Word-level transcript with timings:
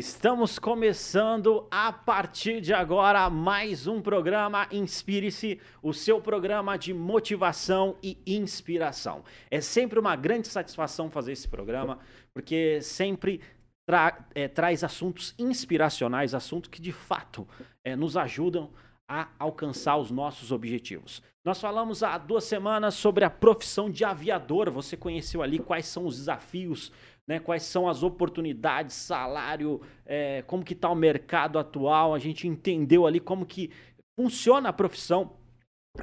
estamos 0.00 0.58
começando 0.58 1.68
a 1.70 1.92
partir 1.92 2.62
de 2.62 2.72
agora 2.72 3.28
mais 3.28 3.86
um 3.86 4.00
programa 4.00 4.66
Inspire-se, 4.72 5.60
o 5.82 5.92
seu 5.92 6.22
programa 6.22 6.78
de 6.78 6.94
motivação 6.94 7.94
e 8.02 8.16
inspiração. 8.26 9.22
É 9.50 9.60
sempre 9.60 9.98
uma 9.98 10.16
grande 10.16 10.48
satisfação 10.48 11.10
fazer 11.10 11.32
esse 11.32 11.46
programa, 11.46 11.98
porque 12.32 12.80
sempre 12.80 13.42
tra 13.86 14.26
é, 14.34 14.48
traz 14.48 14.82
assuntos 14.82 15.34
inspiracionais, 15.38 16.34
assuntos 16.34 16.70
que 16.70 16.80
de 16.80 16.92
fato 16.92 17.46
é, 17.84 17.94
nos 17.94 18.16
ajudam 18.16 18.70
a 19.06 19.28
alcançar 19.38 19.98
os 19.98 20.10
nossos 20.10 20.50
objetivos. 20.50 21.22
Nós 21.44 21.60
falamos 21.60 22.02
há 22.02 22.16
duas 22.16 22.44
semanas 22.44 22.94
sobre 22.94 23.24
a 23.24 23.28
profissão 23.28 23.90
de 23.90 24.04
aviador. 24.04 24.70
Você 24.70 24.96
conheceu 24.96 25.42
ali 25.42 25.58
quais 25.58 25.86
são 25.86 26.06
os 26.06 26.16
desafios, 26.16 26.92
né? 27.26 27.38
quais 27.38 27.62
são 27.62 27.88
as 27.88 28.02
oportunidades, 28.02 28.94
salário, 28.94 29.80
é, 30.04 30.42
como 30.42 30.64
que 30.64 30.74
está 30.74 30.90
o 30.90 30.94
mercado 30.94 31.58
atual. 31.58 32.14
A 32.14 32.18
gente 32.18 32.46
entendeu 32.46 33.06
ali 33.06 33.20
como 33.20 33.46
que 33.46 33.70
funciona 34.18 34.68
a 34.68 34.72
profissão 34.72 35.36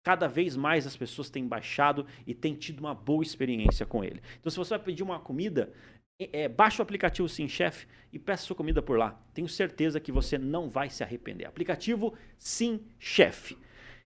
cada 0.03 0.27
vez 0.27 0.57
mais 0.57 0.87
as 0.87 0.97
pessoas 0.97 1.31
têm 1.31 1.47
baixado 1.47 2.07
e 2.27 2.35
têm 2.35 2.55
tido 2.55 2.81
uma 2.81 2.95
boa 2.95 3.23
experiência 3.23 3.87
com 3.87 4.03
ele. 4.03 4.21
Então, 4.41 4.51
se 4.51 4.57
você 4.57 4.71
vai 4.71 4.79
pedir 4.79 5.03
uma 5.03 5.21
comida, 5.21 5.73
é, 6.19 6.49
baixe 6.49 6.81
o 6.81 6.83
aplicativo 6.83 7.29
Sim 7.29 7.49
Chef 7.49 7.87
e 8.13 8.19
peça 8.19 8.45
sua 8.45 8.57
comida 8.57 8.83
por 8.83 8.99
lá. 8.99 9.19
Tenho 9.33 9.49
certeza 9.49 10.01
que 10.01 10.13
você 10.13 10.37
não 10.39 10.69
vai 10.69 10.91
se 10.91 11.03
arrepender. 11.03 11.47
Aplicativo 11.47 12.15
Sim 12.39 12.81
Chef. 12.99 13.57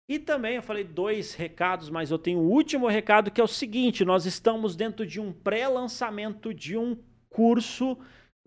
E 0.08 0.18
também 0.18 0.56
eu 0.56 0.62
falei 0.62 0.84
dois 0.84 1.34
recados, 1.34 1.90
mas 1.90 2.10
eu 2.10 2.18
tenho 2.18 2.38
o 2.38 2.48
último 2.48 2.86
recado 2.86 3.30
que 3.30 3.40
é 3.40 3.44
o 3.44 3.48
seguinte: 3.48 4.04
nós 4.04 4.24
estamos 4.24 4.76
dentro 4.76 5.04
de 5.04 5.20
um 5.20 5.32
pré-lançamento 5.32 6.54
de 6.54 6.76
um 6.76 6.96
curso 7.28 7.98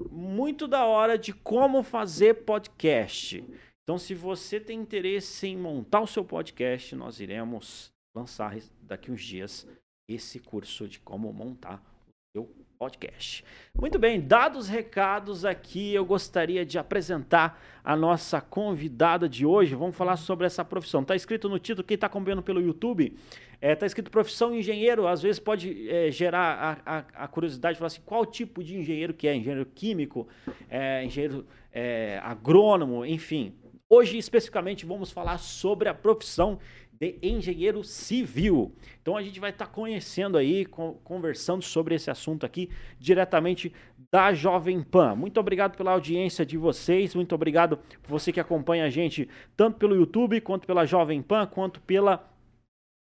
muito 0.09 0.67
da 0.67 0.85
hora 0.85 1.17
de 1.17 1.33
como 1.33 1.83
fazer 1.83 2.45
podcast. 2.45 3.43
Então, 3.89 3.97
se 3.97 4.13
você 4.13 4.59
tem 4.59 4.79
interesse 4.79 5.47
em 5.47 5.57
montar 5.57 6.01
o 6.01 6.05
seu 6.05 6.23
podcast, 6.23 6.95
nós 6.95 7.19
iremos 7.19 7.91
lançar 8.15 8.55
daqui 8.83 9.11
uns 9.11 9.23
dias 9.23 9.67
esse 10.07 10.37
curso 10.37 10.87
de 10.87 10.99
como 10.99 11.33
montar 11.33 11.81
o 12.05 12.13
seu 12.31 12.55
podcast. 12.77 13.43
Muito 13.73 13.97
bem, 13.97 14.21
dados 14.21 14.65
os 14.65 14.69
recados 14.69 15.43
aqui, 15.43 15.91
eu 15.91 16.05
gostaria 16.05 16.63
de 16.63 16.77
apresentar 16.77 17.59
a 17.83 17.95
nossa 17.95 18.39
convidada 18.39 19.27
de 19.27 19.43
hoje. 19.43 19.73
Vamos 19.73 19.95
falar 19.95 20.17
sobre 20.17 20.45
essa 20.45 20.63
profissão. 20.63 21.01
Está 21.01 21.15
escrito 21.15 21.49
no 21.49 21.57
título, 21.57 21.83
quem 21.83 21.95
está 21.95 22.05
acompanhando 22.05 22.43
pelo 22.43 22.61
YouTube, 22.61 23.17
está 23.53 23.57
é, 23.59 23.75
tá 23.75 23.87
escrito 23.87 24.11
profissão 24.11 24.53
engenheiro. 24.53 25.07
Às 25.07 25.23
vezes 25.23 25.39
pode 25.39 25.89
é, 25.89 26.11
gerar 26.11 26.79
a, 26.85 26.97
a, 26.97 27.23
a, 27.23 27.27
curiosidade 27.27 27.73
de 27.73 27.79
falar 27.79 27.87
assim, 27.87 28.03
qual 28.05 28.23
tipo 28.23 28.63
de 28.63 28.77
engenheiro 28.77 29.15
que 29.15 29.27
é? 29.27 29.35
Engenheiro 29.35 29.65
químico, 29.65 30.27
é, 30.69 31.03
engenheiro 31.03 31.43
é, 31.73 32.19
agrônomo, 32.23 33.03
enfim. 33.03 33.55
Hoje, 33.91 34.19
especificamente, 34.19 34.85
vamos 34.85 35.11
falar 35.11 35.39
sobre 35.39 35.89
a 35.89 35.95
profissão 35.95 36.59
de 36.93 37.17
engenheiro 37.23 37.83
civil. 37.83 38.71
Então 39.01 39.17
a 39.17 39.23
gente 39.23 39.39
vai 39.39 39.49
estar 39.49 39.65
tá 39.65 39.71
conhecendo 39.71 40.37
aí, 40.37 40.63
conversando 41.03 41.63
sobre 41.63 41.95
esse 41.95 42.11
assunto 42.11 42.45
aqui 42.45 42.69
diretamente 42.99 43.73
da 44.11 44.31
Jovem 44.31 44.83
Pan. 44.83 45.15
Muito 45.15 45.39
obrigado 45.39 45.75
pela 45.75 45.93
audiência 45.93 46.45
de 46.45 46.55
vocês, 46.55 47.15
muito 47.15 47.33
obrigado 47.33 47.77
por 48.03 48.11
você 48.11 48.31
que 48.31 48.39
acompanha 48.39 48.85
a 48.85 48.89
gente 48.91 49.27
tanto 49.57 49.79
pelo 49.79 49.95
YouTube, 49.95 50.39
quanto 50.41 50.67
pela 50.67 50.85
Jovem 50.85 51.21
Pan, 51.23 51.47
quanto 51.47 51.81
pela, 51.81 52.29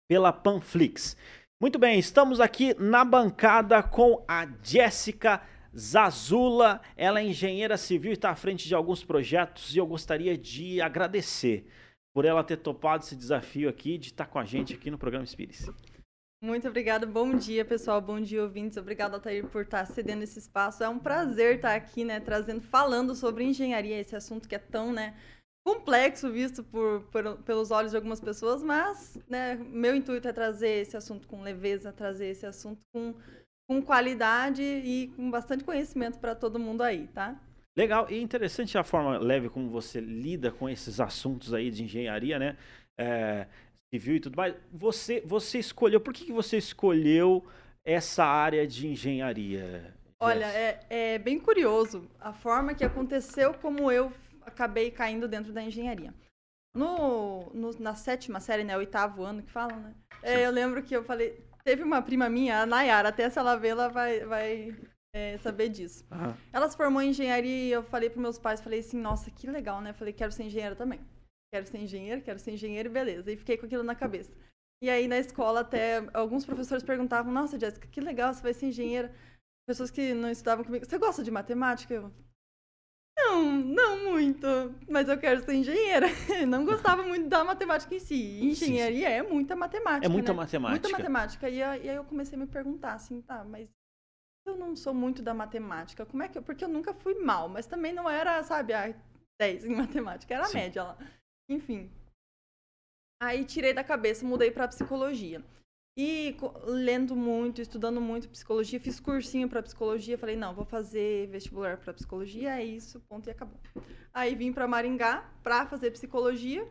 pela 0.10 0.34
Panflix. 0.34 1.16
Muito 1.62 1.78
bem, 1.78 2.00
estamos 2.00 2.40
aqui 2.40 2.74
na 2.80 3.06
bancada 3.06 3.84
com 3.84 4.26
a 4.28 4.48
Jéssica 4.64 5.44
Zazula. 5.78 6.82
Ela 6.96 7.20
é 7.20 7.26
engenheira 7.26 7.78
civil 7.78 8.12
e 8.12 8.14
está 8.14 8.32
à 8.32 8.36
frente 8.36 8.68
de 8.68 8.76
alguns 8.76 9.04
projetos 9.04 9.76
e 9.76 9.78
eu 9.78 9.88
gostaria 9.88 10.38
de 10.38 10.82
agradecer 10.82 11.66
por 12.14 12.26
ela 12.26 12.44
ter 12.44 12.58
topado 12.58 13.04
esse 13.04 13.16
desafio 13.16 13.70
aqui 13.70 13.98
de 13.98 14.08
estar 14.08 14.26
com 14.26 14.40
a 14.40 14.46
gente 14.46 14.74
aqui 14.74 14.92
no 14.92 14.98
programa 14.98 15.24
Espírito. 15.24 15.74
Muito 16.44 16.68
obrigada, 16.68 17.06
bom 17.06 17.36
dia 17.36 17.64
pessoal, 17.64 18.02
bom 18.02 18.20
dia 18.20 18.42
ouvintes, 18.42 18.76
obrigado 18.76 19.14
Altair 19.14 19.48
por 19.48 19.62
estar 19.62 19.86
cedendo 19.86 20.24
esse 20.24 20.40
espaço, 20.40 20.84
é 20.84 20.90
um 20.90 20.98
prazer 20.98 21.58
estar 21.58 21.76
aqui, 21.76 22.04
né, 22.04 22.20
trazendo, 22.20 22.62
falando 22.62 23.14
sobre 23.14 23.44
engenharia, 23.44 24.00
esse 24.00 24.16
assunto 24.16 24.50
que 24.50 24.56
é 24.56 24.60
tão, 24.60 24.92
né, 24.92 25.16
complexo 25.64 26.32
visto 26.32 26.64
por, 26.64 27.04
por, 27.12 27.38
pelos 27.44 27.70
olhos 27.70 27.92
de 27.92 27.98
algumas 27.98 28.20
pessoas, 28.20 28.64
mas, 28.64 29.20
né, 29.30 29.54
meu 29.54 29.96
intuito 29.96 30.28
é 30.28 30.34
trazer 30.34 30.82
esse 30.82 30.98
assunto 30.98 31.28
com 31.28 31.44
leveza, 31.44 31.94
trazer 31.94 32.30
esse 32.30 32.48
assunto 32.48 32.82
com, 32.92 33.14
com 33.72 33.82
qualidade 33.82 34.62
e 34.62 35.08
com 35.16 35.32
bastante 35.32 35.64
conhecimento 35.64 36.20
para 36.20 36.36
todo 36.36 36.60
mundo 36.60 36.84
aí, 36.84 37.08
tá? 37.08 37.40
Legal, 37.74 38.06
e 38.10 38.22
interessante 38.22 38.78
a 38.78 38.84
forma 38.84 39.18
leve 39.18 39.50
como 39.50 39.70
você 39.70 40.02
lida 40.02 40.52
com 40.52 40.68
esses 40.68 41.00
assuntos 41.00 41.54
aí 41.54 41.72
de 41.72 41.86
engenharia, 41.86 42.38
né? 42.38 42.58
É, 43.00 43.48
civil 43.94 44.18
e 44.18 44.20
tudo 44.20 44.36
mais. 44.36 44.54
Você, 44.74 45.22
você 45.26 45.58
escolheu, 45.58 46.02
por 46.02 46.14
que, 46.14 46.26
que 46.26 46.34
você 46.34 46.58
escolheu 46.58 47.46
essa 47.86 48.26
área 48.26 48.68
de 48.68 48.88
engenharia? 48.88 49.96
Olha, 50.20 50.48
é, 50.48 50.86
é 50.90 51.18
bem 51.18 51.40
curioso 51.40 52.12
a 52.20 52.34
forma 52.34 52.74
que 52.74 52.84
aconteceu 52.84 53.54
como 53.54 53.90
eu 53.90 54.12
acabei 54.46 54.92
caindo 54.92 55.30
dentro 55.30 55.54
da 55.54 55.64
engenharia. 55.64 56.14
No, 56.76 57.50
no, 57.54 57.72
na 57.80 57.96
sétima 57.96 58.42
série, 58.42 58.66
né, 58.66 58.76
oitavo 58.76 59.24
ano 59.24 59.42
que 59.42 59.52
falam, 59.52 59.80
né? 59.80 59.94
É, 60.22 60.46
eu 60.46 60.52
lembro 60.52 60.84
que 60.84 60.94
eu 60.94 61.06
falei, 61.06 61.42
teve 61.64 61.84
uma 61.84 62.02
prima 62.02 62.30
minha, 62.30 62.62
a 62.62 62.66
Nayara, 62.66 63.10
até 63.10 63.30
se 63.30 63.40
ela 63.40 63.56
ver, 63.56 63.70
ela 63.70 63.88
vai, 63.88 64.26
vai 64.26 64.76
é, 65.14 65.38
saber 65.40 65.70
disso. 65.70 66.06
Aham. 66.12 66.36
Ela 66.52 66.70
se 66.70 66.78
formou 66.78 67.02
em 67.02 67.10
engenharia 67.10 67.68
e 67.68 67.72
eu 67.72 67.84
falei 67.84 68.10
para 68.10 68.22
meus 68.22 68.40
pais, 68.40 68.62
falei 68.62 68.80
assim, 68.80 69.00
nossa, 69.00 69.30
que 69.32 69.48
legal, 69.48 69.82
né? 69.82 69.94
Falei, 69.94 70.14
quero 70.14 70.32
ser 70.32 70.44
engenheira 70.44 70.76
também. 70.76 71.00
Quero 71.54 71.68
ser 71.68 71.80
engenheiro, 71.80 72.22
quero 72.22 72.40
ser 72.40 72.52
engenheiro, 72.52 72.90
e 72.90 72.92
beleza. 72.92 73.32
E 73.32 73.36
fiquei 73.36 73.58
com 73.58 73.66
aquilo 73.66 73.84
na 73.84 73.96
cabeça. 73.96 74.32
E 74.82 74.90
aí 74.90 75.08
na 75.08 75.20
escola 75.20 75.60
até 75.60 76.08
alguns 76.14 76.46
professores 76.46 76.84
perguntavam, 76.84 77.32
nossa, 77.32 77.60
Jéssica, 77.60 77.88
que 77.88 78.02
legal, 78.02 78.34
você 78.34 78.42
vai 78.42 78.54
ser 78.54 78.68
engenheira. 78.68 79.14
Pessoas 79.68 79.92
que 79.92 80.14
não 80.14 80.30
estudavam 80.30 80.66
comigo, 80.66 80.86
você 80.86 80.98
gosta 80.98 81.24
de 81.24 81.30
matemática? 81.30 81.94
Eu, 81.94 82.12
não, 83.24 83.52
não 83.52 84.12
muito, 84.12 84.46
mas 84.90 85.08
eu 85.08 85.18
quero 85.18 85.44
ser 85.44 85.54
engenheira. 85.54 86.08
Não 86.48 86.66
gostava 86.66 87.04
muito 87.04 87.28
da 87.28 87.44
matemática 87.44 87.94
em 87.94 88.00
si. 88.00 88.40
Engenharia 88.44 89.10
é 89.10 89.22
muita 89.22 89.56
matemática, 89.56 90.06
É 90.06 90.10
muita 90.10 90.32
né? 90.34 90.38
matemática. 90.38 90.88
Muita 90.88 90.90
matemática. 90.90 91.50
E, 91.50 91.62
aí 91.62 91.88
eu 91.88 92.04
comecei 92.04 92.36
a 92.38 92.40
me 92.40 92.48
perguntar 92.48 92.94
assim, 92.94 93.22
tá, 93.22 93.44
mas 93.44 93.70
eu 94.46 94.58
não 94.58 94.76
sou 94.76 94.94
muito 94.94 95.22
da 95.22 95.34
matemática. 95.34 96.06
Como 96.06 96.24
é 96.24 96.28
que 96.28 96.38
eu. 96.38 96.44
Porque 96.44 96.64
eu 96.64 96.70
nunca 96.70 96.94
fui 96.94 97.16
mal, 97.16 97.48
mas 97.48 97.68
também 97.68 97.94
não 97.94 98.10
era, 98.10 98.42
sabe, 98.44 98.74
a 98.74 98.94
10 99.40 99.66
em 99.66 99.76
matemática, 99.76 100.34
era 100.34 100.44
a 100.44 100.48
Sim. 100.48 100.58
média 100.58 100.84
lá. 100.84 100.98
Enfim. 101.50 101.92
Aí 103.22 103.46
tirei 103.46 103.74
da 103.74 103.84
cabeça, 103.84 104.26
mudei 104.26 104.50
pra 104.52 104.68
psicologia. 104.68 105.44
E 105.98 106.38
lendo 106.64 107.16
muito, 107.16 107.62
estudando 107.62 108.00
muito 108.00 108.30
psicologia, 108.30 108.80
fiz 108.80 109.00
cursinho 109.00 109.50
pra 109.50 109.62
psicologia, 109.62 110.18
falei, 110.18 110.38
não, 110.38 110.54
vou 110.54 110.64
fazer 110.64 111.28
vestibular 111.28 111.78
pra 111.78 111.94
psicologia, 111.94 112.58
é 112.58 112.64
isso, 112.64 113.02
ponto 113.02 113.28
e 113.28 113.32
acabou. 113.32 113.60
Aí 114.14 114.34
vim 114.34 114.54
pra 114.54 114.68
Maringá 114.68 115.30
pra 115.44 115.66
fazer 115.66 115.92
psicologia. 115.92 116.68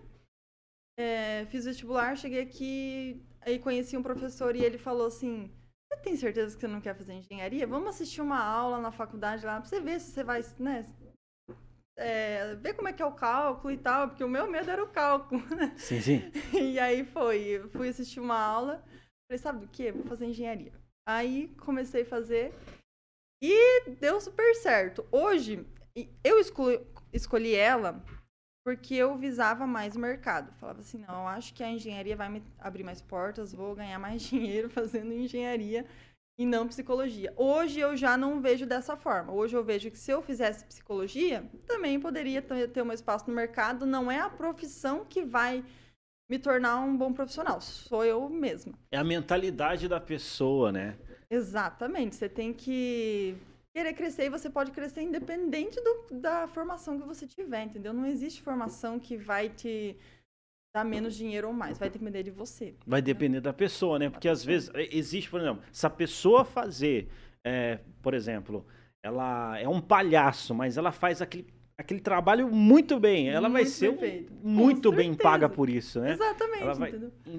É, 0.98 1.46
fiz 1.46 1.64
vestibular, 1.64 2.16
cheguei 2.16 2.42
aqui, 2.42 3.22
aí 3.42 3.58
conheci 3.58 3.96
um 3.96 4.02
professor 4.02 4.56
e 4.56 4.64
ele 4.64 4.78
falou 4.78 5.06
assim: 5.06 5.50
Você 5.88 6.00
tem 6.02 6.16
certeza 6.16 6.54
que 6.54 6.60
você 6.60 6.68
não 6.68 6.80
quer 6.80 6.96
fazer 6.96 7.12
engenharia? 7.12 7.66
Vamos 7.66 7.90
assistir 7.90 8.22
uma 8.22 8.42
aula 8.42 8.80
na 8.80 8.90
faculdade 8.90 9.44
lá 9.44 9.60
pra 9.60 9.68
você 9.68 9.80
ver 9.80 10.00
se 10.00 10.12
você 10.12 10.24
vai, 10.24 10.42
né? 10.58 10.86
é, 12.00 12.54
ver 12.54 12.72
como 12.72 12.88
é 12.88 12.92
que 12.92 13.02
é 13.02 13.06
o 13.06 13.12
cálculo 13.12 13.72
e 13.72 13.76
tal, 13.76 14.08
porque 14.08 14.24
o 14.24 14.28
meu 14.28 14.50
medo 14.50 14.70
era 14.70 14.82
o 14.82 14.88
cálculo. 14.88 15.42
Sim, 15.76 16.00
sim. 16.00 16.32
E 16.54 16.78
aí 16.78 17.04
foi, 17.04 17.62
fui 17.72 17.90
assistir 17.90 18.20
uma 18.20 18.38
aula, 18.38 18.82
falei, 19.30 19.38
sabe 19.38 19.60
do 19.60 19.68
que? 19.68 19.92
Vou 19.92 20.04
fazer 20.04 20.26
engenharia. 20.26 20.72
Aí 21.06 21.48
comecei 21.58 22.02
a 22.02 22.06
fazer 22.06 22.52
e 23.42 23.90
deu 24.00 24.20
super 24.20 24.54
certo. 24.56 25.06
Hoje, 25.10 25.64
eu 26.24 26.38
escolhi, 26.38 26.80
escolhi 27.12 27.54
ela 27.54 28.02
porque 28.64 28.94
eu 28.94 29.16
visava 29.16 29.66
mais 29.66 29.96
o 29.96 30.00
mercado. 30.00 30.52
Falava 30.58 30.80
assim, 30.80 30.98
não, 30.98 31.26
acho 31.26 31.54
que 31.54 31.62
a 31.62 31.70
engenharia 31.70 32.16
vai 32.16 32.28
me 32.28 32.42
abrir 32.58 32.84
mais 32.84 33.00
portas, 33.00 33.54
vou 33.54 33.74
ganhar 33.74 33.98
mais 34.00 34.22
dinheiro 34.22 34.68
fazendo 34.68 35.12
engenharia 35.12 35.86
e 36.38 36.44
não 36.44 36.66
psicologia. 36.66 37.32
Hoje 37.36 37.78
eu 37.80 37.96
já 37.96 38.16
não 38.16 38.40
vejo 38.40 38.66
dessa 38.66 38.96
forma. 38.96 39.32
Hoje 39.32 39.56
eu 39.56 39.62
vejo 39.62 39.90
que 39.90 39.98
se 39.98 40.10
eu 40.10 40.22
fizesse 40.22 40.64
psicologia, 40.64 41.48
também 41.66 42.00
poderia 42.00 42.42
ter 42.42 42.82
um 42.82 42.92
espaço 42.92 43.28
no 43.28 43.34
mercado. 43.36 43.86
Não 43.86 44.10
é 44.10 44.18
a 44.18 44.30
profissão 44.30 45.04
que 45.04 45.22
vai 45.22 45.64
me 46.30 46.38
tornar 46.38 46.78
um 46.78 46.96
bom 46.96 47.12
profissional, 47.12 47.60
sou 47.60 48.04
eu 48.04 48.28
mesma. 48.30 48.72
É 48.92 48.96
a 48.96 49.02
mentalidade 49.02 49.88
da 49.88 49.98
pessoa, 50.00 50.70
né? 50.70 50.96
Exatamente. 51.28 52.14
Você 52.14 52.28
tem 52.28 52.52
que 52.52 53.34
querer 53.74 53.92
crescer 53.94 54.26
e 54.26 54.30
você 54.30 54.48
pode 54.48 54.70
crescer 54.70 55.02
independente 55.02 55.80
do- 55.82 56.20
da 56.20 56.46
formação 56.46 57.00
que 57.00 57.06
você 57.06 57.26
tiver, 57.26 57.64
entendeu? 57.64 57.92
Não 57.92 58.06
existe 58.06 58.40
formação 58.42 58.98
que 59.00 59.16
vai 59.16 59.48
te 59.48 59.96
dar 60.72 60.84
menos 60.84 61.16
dinheiro 61.16 61.48
ou 61.48 61.52
mais, 61.52 61.78
vai 61.78 61.90
depender 61.90 62.22
de 62.22 62.30
você. 62.30 62.76
Vai 62.86 63.02
depender 63.02 63.40
da 63.40 63.52
pessoa, 63.52 63.98
né? 63.98 64.08
Porque 64.08 64.28
às 64.28 64.44
vezes 64.44 64.70
eh, 64.72 64.88
existe, 64.92 65.28
por 65.28 65.40
exemplo, 65.40 65.64
se 65.72 65.84
a 65.84 65.90
pessoa 65.90 66.44
fazer, 66.44 67.08
eh, 67.44 67.80
por 68.00 68.14
exemplo, 68.14 68.64
ela 69.02 69.58
é 69.58 69.68
um 69.68 69.80
palhaço, 69.80 70.54
mas 70.54 70.76
ela 70.76 70.92
faz 70.92 71.20
aquele, 71.20 71.52
aquele 71.80 72.00
trabalho 72.00 72.48
muito 72.48 72.98
bem. 73.00 73.28
Ela 73.30 73.48
vai 73.48 73.62
Muito 73.62 73.74
ser 73.74 73.88
um- 73.90 73.96
perfeito. 73.96 74.32
Muito 74.42 74.92
bem 74.92 75.14
paga 75.14 75.48
por 75.48 75.68
isso, 75.68 76.00
né? 76.00 76.12
Exatamente, 76.12 76.78
vai- 76.78 76.94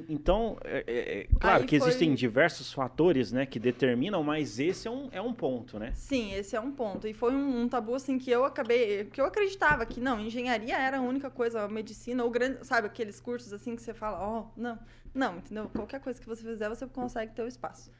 Então, 0.09 0.57
é, 0.63 0.83
é, 0.85 1.19
é, 1.21 1.27
claro 1.39 1.61
Aí 1.61 1.67
que 1.67 1.75
existem 1.75 2.09
foi- 2.09 2.15
diversos 2.15 2.71
fatores, 2.73 3.31
né, 3.31 3.45
que 3.45 3.59
determinam, 3.59 4.21
mas 4.23 4.59
esse 4.59 4.87
é 4.87 4.91
um, 4.91 5.09
é 5.11 5.21
um 5.21 5.33
ponto, 5.33 5.79
né? 5.79 5.91
Sim, 5.95 6.33
esse 6.33 6.55
é 6.55 6.59
um 6.59 6.71
ponto. 6.71 7.07
E 7.07 7.13
foi 7.13 7.33
um, 7.33 7.61
um 7.61 7.67
tabu, 7.69 7.95
assim, 7.95 8.17
que 8.17 8.29
eu 8.29 8.43
acabei... 8.45 9.05
Que 9.05 9.19
eu 9.21 9.25
acreditava 9.25 9.85
que, 9.85 9.99
não, 9.99 10.19
engenharia 10.19 10.77
era 10.77 10.97
a 10.97 11.01
única 11.01 11.29
coisa, 11.29 11.67
medicina, 11.67 12.23
ou 12.23 12.29
grande... 12.29 12.65
Sabe, 12.65 12.87
aqueles 12.87 13.19
cursos, 13.19 13.53
assim, 13.53 13.75
que 13.75 13.81
você 13.81 13.93
fala, 13.93 14.19
ó, 14.19 14.45
não. 14.55 14.77
Não, 15.13 15.37
entendeu? 15.37 15.69
Qualquer 15.75 15.99
coisa 15.99 16.19
que 16.19 16.25
você 16.27 16.41
fizer, 16.43 16.69
você 16.69 16.87
consegue 16.87 17.33
ter 17.33 17.41
o 17.43 17.47
espaço. 17.47 17.91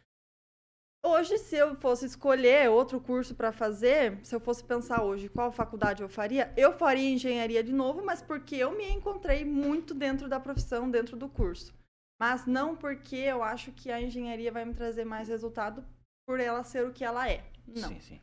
Hoje, 1.04 1.40
se 1.40 1.56
eu 1.56 1.76
fosse 1.76 2.06
escolher 2.06 2.70
outro 2.70 3.02
curso 3.02 3.34
para 3.34 3.52
fazer, 3.52 4.20
se 4.24 4.36
eu 4.36 4.40
fosse 4.40 4.64
pensar 4.64 5.04
hoje 5.04 5.30
qual 5.30 5.52
faculdade 5.52 6.04
eu 6.04 6.10
faria, 6.10 6.54
eu 6.56 6.74
faria 6.74 7.10
engenharia 7.10 7.64
de 7.64 7.74
novo, 7.74 8.06
mas 8.06 8.22
porque 8.22 8.56
eu 8.56 8.78
me 8.78 8.88
encontrei 8.92 9.44
muito 9.44 9.96
dentro 9.96 10.30
da 10.30 10.40
profissão, 10.40 10.92
dentro 10.92 11.18
do 11.18 11.28
curso. 11.28 11.74
Mas 12.20 12.46
não 12.46 12.76
porque 12.76 13.16
eu 13.16 13.42
acho 13.42 13.72
que 13.72 13.90
a 13.92 14.00
engenharia 14.00 14.52
vai 14.52 14.64
me 14.64 14.76
trazer 14.76 15.04
mais 15.04 15.28
resultado 15.28 15.84
por 16.28 16.40
ela 16.40 16.64
ser 16.64 16.86
o 16.86 16.94
que 16.94 17.04
ela 17.04 17.28
é. 17.28 17.44
Não. 17.68 17.90
Sim, 17.90 18.00
sim. 18.00 18.22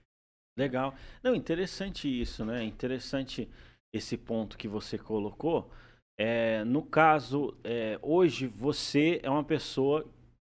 Legal. 0.57 0.95
Não, 1.21 1.35
interessante 1.35 2.09
isso, 2.09 2.45
né? 2.45 2.63
Interessante 2.63 3.51
esse 3.93 4.17
ponto 4.17 4.57
que 4.57 4.69
você 4.69 4.97
colocou. 4.97 5.69
É, 6.17 6.63
no 6.65 6.83
caso, 6.83 7.57
é, 7.65 7.99
hoje 8.03 8.47
você 8.47 9.21
é 9.23 9.31
uma 9.31 9.45
pessoa 9.45 10.09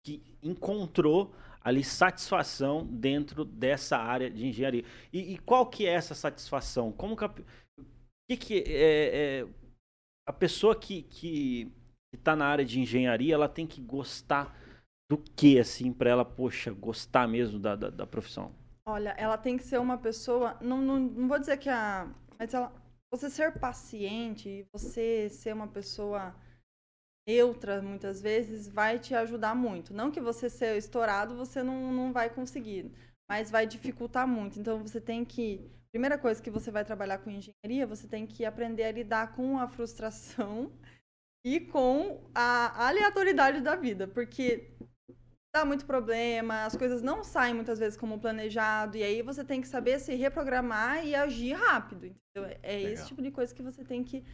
que 0.05 0.23
encontrou 0.43 1.35
ali 1.63 1.85
satisfação 1.85 2.87
dentro 2.87 3.45
dessa 3.45 3.97
área 3.99 4.31
de 4.31 4.47
engenharia. 4.47 4.85
E, 5.13 5.35
e 5.35 5.39
qual 5.39 5.67
que 5.67 5.87
é 5.87 5.93
essa 5.93 6.15
satisfação? 6.15 6.93
Como 6.93 7.17
que 7.17 7.25
a, 7.25 7.35
que 8.29 8.37
que 8.37 8.65
é, 8.67 9.41
é, 9.41 9.47
a 10.27 10.33
pessoa 10.33 10.75
que 10.75 11.03
que 11.03 11.71
está 12.13 12.35
na 12.35 12.47
área 12.47 12.65
de 12.65 12.81
engenharia, 12.81 13.35
ela 13.35 13.49
tem 13.49 13.67
que 13.67 13.81
gostar 13.81 14.57
do 15.11 15.19
que 15.19 15.59
assim 15.59 15.93
para 15.93 16.11
ela, 16.11 16.25
poxa, 16.25 16.73
gostar 16.73 17.27
mesmo 17.29 17.59
da, 17.59 17.77
da, 17.77 17.91
da 17.91 18.07
profissão? 18.07 18.53
Olha, 18.87 19.11
ela 19.11 19.37
tem 19.37 19.57
que 19.57 19.65
ser 19.65 19.79
uma 19.79 19.99
pessoa. 19.99 20.57
Não, 20.61 20.81
não, 20.81 20.99
não 20.99 21.29
vou 21.29 21.39
dizer 21.39 21.57
que 21.59 21.69
a. 21.69 22.09
Mas 22.39 22.55
ela. 22.55 22.73
Você 23.13 23.29
ser 23.29 23.59
paciente, 23.59 24.65
você 24.73 25.29
ser 25.29 25.53
uma 25.53 25.67
pessoa 25.67 26.33
neutra, 27.27 27.81
muitas 27.83 28.21
vezes, 28.21 28.69
vai 28.69 28.99
te 28.99 29.15
ajudar 29.15 29.55
muito. 29.55 29.95
Não 29.95 30.11
que 30.11 30.21
você 30.21 30.49
ser 30.49 30.77
estourado, 30.77 31.37
você 31.37 31.63
não, 31.63 31.93
não 31.93 32.13
vai 32.13 32.31
conseguir. 32.31 32.91
Mas 33.29 33.51
vai 33.51 33.67
dificultar 33.67 34.27
muito. 34.27 34.59
Então 34.59 34.79
você 34.79 35.01
tem 35.01 35.25
que. 35.25 35.71
Primeira 35.93 36.17
coisa 36.17 36.41
que 36.41 36.51
você 36.51 36.71
vai 36.71 36.85
trabalhar 36.85 37.19
com 37.19 37.31
engenharia, 37.31 37.87
você 37.87 38.07
tem 38.07 38.27
que 38.27 38.45
aprender 38.45 38.85
a 38.85 38.93
lidar 38.93 39.35
com 39.35 39.59
a 39.59 39.67
frustração 39.67 40.73
e 41.45 41.59
com 41.59 42.21
a 42.35 42.89
aleatoriedade 42.89 43.61
da 43.61 43.75
vida. 43.75 44.07
Porque 44.07 44.77
dá 45.55 45.65
muito 45.65 45.85
problema, 45.85 46.65
as 46.65 46.77
coisas 46.77 47.03
não 47.03 47.25
saem 47.25 47.55
muitas 47.55 47.79
vezes 47.79 47.99
como 47.99 48.21
planejado, 48.21 48.97
e 48.97 49.03
aí 49.03 49.21
você 49.21 49.45
tem 49.45 49.61
que 49.61 49.67
saber 49.67 49.99
se 49.99 50.15
reprogramar 50.15 51.05
e 51.05 51.15
agir 51.15 51.55
rápido, 51.55 52.07
entendeu? 52.07 52.57
É 52.63 52.77
Legal. 52.77 52.93
esse 52.93 53.07
tipo 53.07 53.21
de 53.21 53.31
coisa 53.31 53.55
que 53.55 53.63
você 53.63 53.85
tem 53.85 54.05
que 54.05 54.25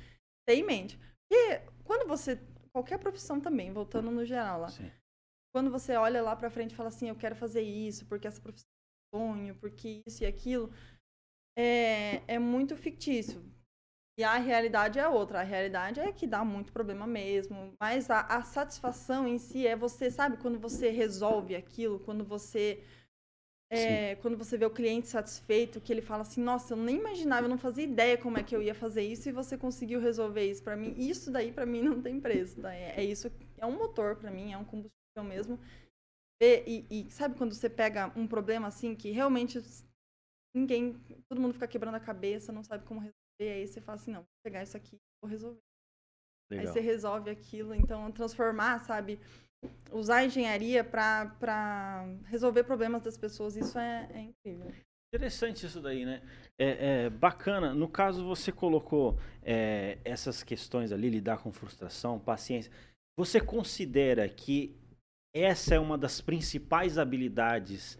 ter 0.46 0.56
em 0.56 0.64
mente. 0.64 0.98
Porque 1.28 1.62
quando 1.84 2.06
você, 2.06 2.38
qualquer 2.76 2.98
profissão 2.98 3.40
também, 3.40 3.72
voltando 3.72 4.10
no 4.10 4.22
geral 4.22 4.60
lá, 4.60 4.68
Sim. 4.68 4.92
quando 5.50 5.70
você 5.70 5.96
olha 5.96 6.20
lá 6.22 6.36
pra 6.36 6.50
frente 6.50 6.72
e 6.72 6.76
fala 6.76 6.90
assim, 6.90 7.08
eu 7.08 7.16
quero 7.16 7.34
fazer 7.34 7.62
isso, 7.62 8.04
porque 8.04 8.28
essa 8.28 8.38
profissão 8.38 8.68
é 8.68 9.16
um 9.16 9.18
sonho, 9.18 9.54
porque 9.54 10.02
isso 10.06 10.22
e 10.22 10.26
aquilo, 10.26 10.70
é, 11.56 12.20
é 12.28 12.38
muito 12.38 12.76
fictício. 12.76 13.42
E 14.18 14.24
a 14.24 14.36
realidade 14.36 14.98
é 14.98 15.08
outra. 15.08 15.40
A 15.40 15.42
realidade 15.42 16.00
é 16.00 16.12
que 16.12 16.26
dá 16.26 16.44
muito 16.44 16.72
problema 16.72 17.06
mesmo. 17.06 17.74
Mas 17.80 18.10
a, 18.10 18.20
a 18.20 18.42
satisfação 18.42 19.26
em 19.26 19.38
si 19.38 19.66
é 19.66 19.76
você, 19.76 20.10
sabe, 20.10 20.38
quando 20.38 20.58
você 20.58 20.90
resolve 20.90 21.54
aquilo, 21.54 22.00
quando 22.00 22.24
você. 22.24 22.82
É, 23.70 24.16
quando 24.16 24.36
você 24.36 24.56
vê 24.56 24.64
o 24.64 24.70
cliente 24.70 25.08
satisfeito, 25.08 25.80
que 25.80 25.92
ele 25.92 26.00
fala 26.02 26.22
assim, 26.22 26.40
nossa, 26.42 26.72
eu 26.74 26.76
nem 26.76 26.96
imaginava, 26.96 27.46
eu 27.46 27.50
não 27.50 27.58
fazia 27.58 27.84
ideia 27.84 28.16
como 28.16 28.38
é 28.38 28.42
que 28.42 28.54
eu 28.54 28.62
ia 28.62 28.74
fazer 28.74 29.02
isso 29.02 29.28
e 29.28 29.32
você 29.32 29.58
conseguiu 29.58 30.00
resolver 30.00 30.44
isso 30.48 30.62
pra 30.62 30.76
mim. 30.76 30.94
Isso 30.96 31.30
daí 31.32 31.52
pra 31.52 31.66
mim 31.66 31.82
não 31.82 32.00
tem 32.00 32.20
preço, 32.20 32.60
tá? 32.60 32.72
É, 32.74 33.00
é 33.00 33.04
isso, 33.04 33.30
é 33.58 33.66
um 33.66 33.76
motor 33.76 34.16
pra 34.16 34.30
mim, 34.30 34.52
é 34.52 34.58
um 34.58 34.64
combustível 34.64 35.24
mesmo. 35.24 35.58
E, 36.40 36.86
e- 36.90 37.06
e 37.08 37.10
sabe 37.10 37.36
quando 37.36 37.54
você 37.54 37.68
pega 37.70 38.12
um 38.16 38.26
problema 38.26 38.68
assim 38.68 38.94
que 38.94 39.10
realmente 39.10 39.58
ninguém, 40.54 40.94
todo 41.28 41.40
mundo 41.40 41.54
fica 41.54 41.68
quebrando 41.68 41.96
a 41.96 42.00
cabeça, 42.00 42.52
não 42.52 42.62
sabe 42.64 42.84
como 42.84 43.00
resolver, 43.00 43.52
aí 43.54 43.66
você 43.66 43.80
fala 43.80 43.96
assim, 43.96 44.12
não, 44.12 44.20
vou 44.20 44.28
pegar 44.44 44.62
isso 44.62 44.76
aqui, 44.76 44.98
vou 45.22 45.30
resolver. 45.30 45.60
Aí 46.52 46.58
Legal. 46.58 46.72
você 46.74 46.80
resolve 46.80 47.30
aquilo, 47.30 47.74
então 47.74 48.10
transformar, 48.12 48.80
sabe, 48.80 49.20
usar 49.92 50.16
a 50.16 50.24
engenharia 50.24 50.84
pra 50.84 52.06
resolver 52.26 52.64
problemas 52.64 53.02
das 53.02 53.16
pessoas, 53.16 53.56
isso 53.56 53.78
é, 53.78 54.08
é 54.14 54.20
incrível. 54.20 54.72
Interessante 55.14 55.64
isso 55.64 55.80
daí, 55.80 56.04
né? 56.04 56.20
É, 56.58 57.04
é 57.04 57.10
bacana. 57.10 57.72
No 57.72 57.88
caso, 57.88 58.24
você 58.24 58.52
colocou 58.52 59.18
é, 59.42 59.98
essas 60.04 60.42
questões 60.42 60.92
ali, 60.92 61.08
lidar 61.08 61.38
com 61.38 61.52
frustração, 61.52 62.18
paciência. 62.18 62.70
Você 63.18 63.40
considera 63.40 64.28
que 64.28 64.76
essa 65.34 65.74
é 65.74 65.78
uma 65.78 65.96
das 65.96 66.20
principais 66.20 66.98
habilidades 66.98 67.98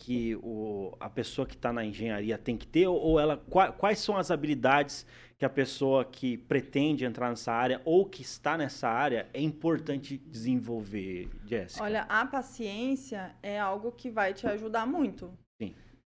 que 0.00 0.36
o, 0.36 0.96
a 1.00 1.10
pessoa 1.10 1.46
que 1.46 1.54
está 1.54 1.72
na 1.72 1.84
engenharia 1.84 2.38
tem 2.38 2.56
que 2.56 2.66
ter? 2.66 2.86
Ou 2.86 3.18
ela, 3.18 3.36
quais 3.36 3.98
são 3.98 4.16
as 4.16 4.30
habilidades 4.30 5.06
que 5.38 5.44
a 5.44 5.50
pessoa 5.50 6.04
que 6.04 6.36
pretende 6.36 7.04
entrar 7.04 7.28
nessa 7.30 7.52
área 7.52 7.80
ou 7.84 8.06
que 8.06 8.22
está 8.22 8.56
nessa 8.56 8.88
área 8.88 9.28
é 9.32 9.40
importante 9.40 10.16
desenvolver, 10.16 11.28
Jéssica? 11.44 11.82
Olha, 11.82 12.02
a 12.02 12.24
paciência 12.24 13.34
é 13.42 13.58
algo 13.58 13.92
que 13.92 14.10
vai 14.10 14.32
te 14.32 14.46
ajudar 14.46 14.86
muito. 14.86 15.36
Sim. 15.60 15.74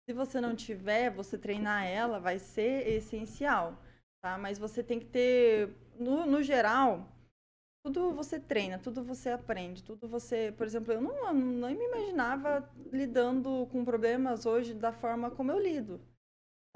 Se 0.08 0.14
você 0.14 0.40
não 0.40 0.56
tiver, 0.56 1.10
você 1.10 1.38
treinar 1.38 1.86
ela 1.86 2.20
vai 2.20 2.40
ser 2.40 2.88
essencial, 2.88 3.82
tá? 4.22 4.38
Mas 4.38 4.58
você 4.58 4.84
tem 4.84 5.00
que 5.00 5.06
ter, 5.06 5.74
no, 6.00 6.26
no 6.26 6.44
geral, 6.44 7.06
tudo 7.84 8.12
você 8.14 8.40
treina, 8.40 8.78
tudo 8.78 9.04
você 9.04 9.30
aprende, 9.30 9.84
tudo 9.84 10.08
você, 10.08 10.54
por 10.58 10.66
exemplo, 10.66 10.94
eu 10.94 11.02
não, 11.02 11.34
não 11.34 11.70
me 11.70 11.86
imaginava 11.86 12.70
lidando 12.92 13.68
com 13.72 13.84
problemas 13.84 14.46
hoje 14.46 14.74
da 14.74 14.92
forma 14.92 15.32
como 15.32 15.52
eu 15.52 15.60
lido, 15.60 16.00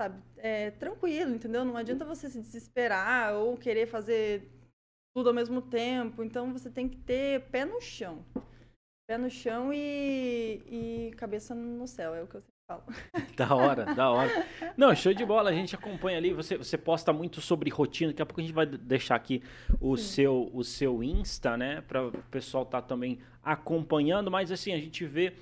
sabe? 0.01 0.21
É 0.37 0.71
tranquilo, 0.71 1.35
entendeu? 1.35 1.63
Não 1.63 1.77
adianta 1.77 2.03
você 2.03 2.29
se 2.29 2.41
desesperar 2.41 3.35
ou 3.35 3.55
querer 3.57 3.85
fazer 3.85 4.49
tudo 5.15 5.29
ao 5.29 5.35
mesmo 5.35 5.61
tempo. 5.61 6.23
Então 6.23 6.51
você 6.51 6.69
tem 6.69 6.89
que 6.89 6.97
ter 6.97 7.41
pé 7.51 7.65
no 7.65 7.79
chão, 7.79 8.25
pé 9.07 9.17
no 9.17 9.29
chão 9.29 9.71
e, 9.71 10.61
e 10.65 11.11
cabeça 11.17 11.53
no 11.53 11.87
céu, 11.87 12.15
é 12.15 12.23
o 12.23 12.27
que 12.27 12.35
eu 12.35 12.43
falo. 12.67 12.83
Da 13.35 13.55
hora, 13.55 13.85
da 13.95 14.09
hora. 14.09 14.47
Não, 14.77 14.93
show 14.95 15.13
de 15.13 15.25
bola. 15.25 15.49
A 15.49 15.53
gente 15.53 15.75
acompanha 15.75 16.17
ali. 16.17 16.31
Você, 16.33 16.57
você 16.57 16.77
posta 16.77 17.11
muito 17.11 17.41
sobre 17.41 17.69
rotina. 17.71 18.11
Daqui 18.11 18.21
a 18.21 18.25
pouco 18.25 18.39
a 18.39 18.43
gente 18.43 18.53
vai 18.53 18.65
deixar 18.65 19.15
aqui 19.15 19.41
o, 19.79 19.97
seu, 19.97 20.49
o 20.53 20.63
seu 20.63 21.03
Insta, 21.03 21.57
né? 21.57 21.81
Para 21.81 22.07
o 22.07 22.11
pessoal 22.29 22.63
estar 22.63 22.81
tá 22.81 22.87
também 22.87 23.19
acompanhando. 23.41 24.29
Mas 24.29 24.51
assim, 24.51 24.73
a 24.73 24.77
gente 24.77 25.05
vê. 25.05 25.33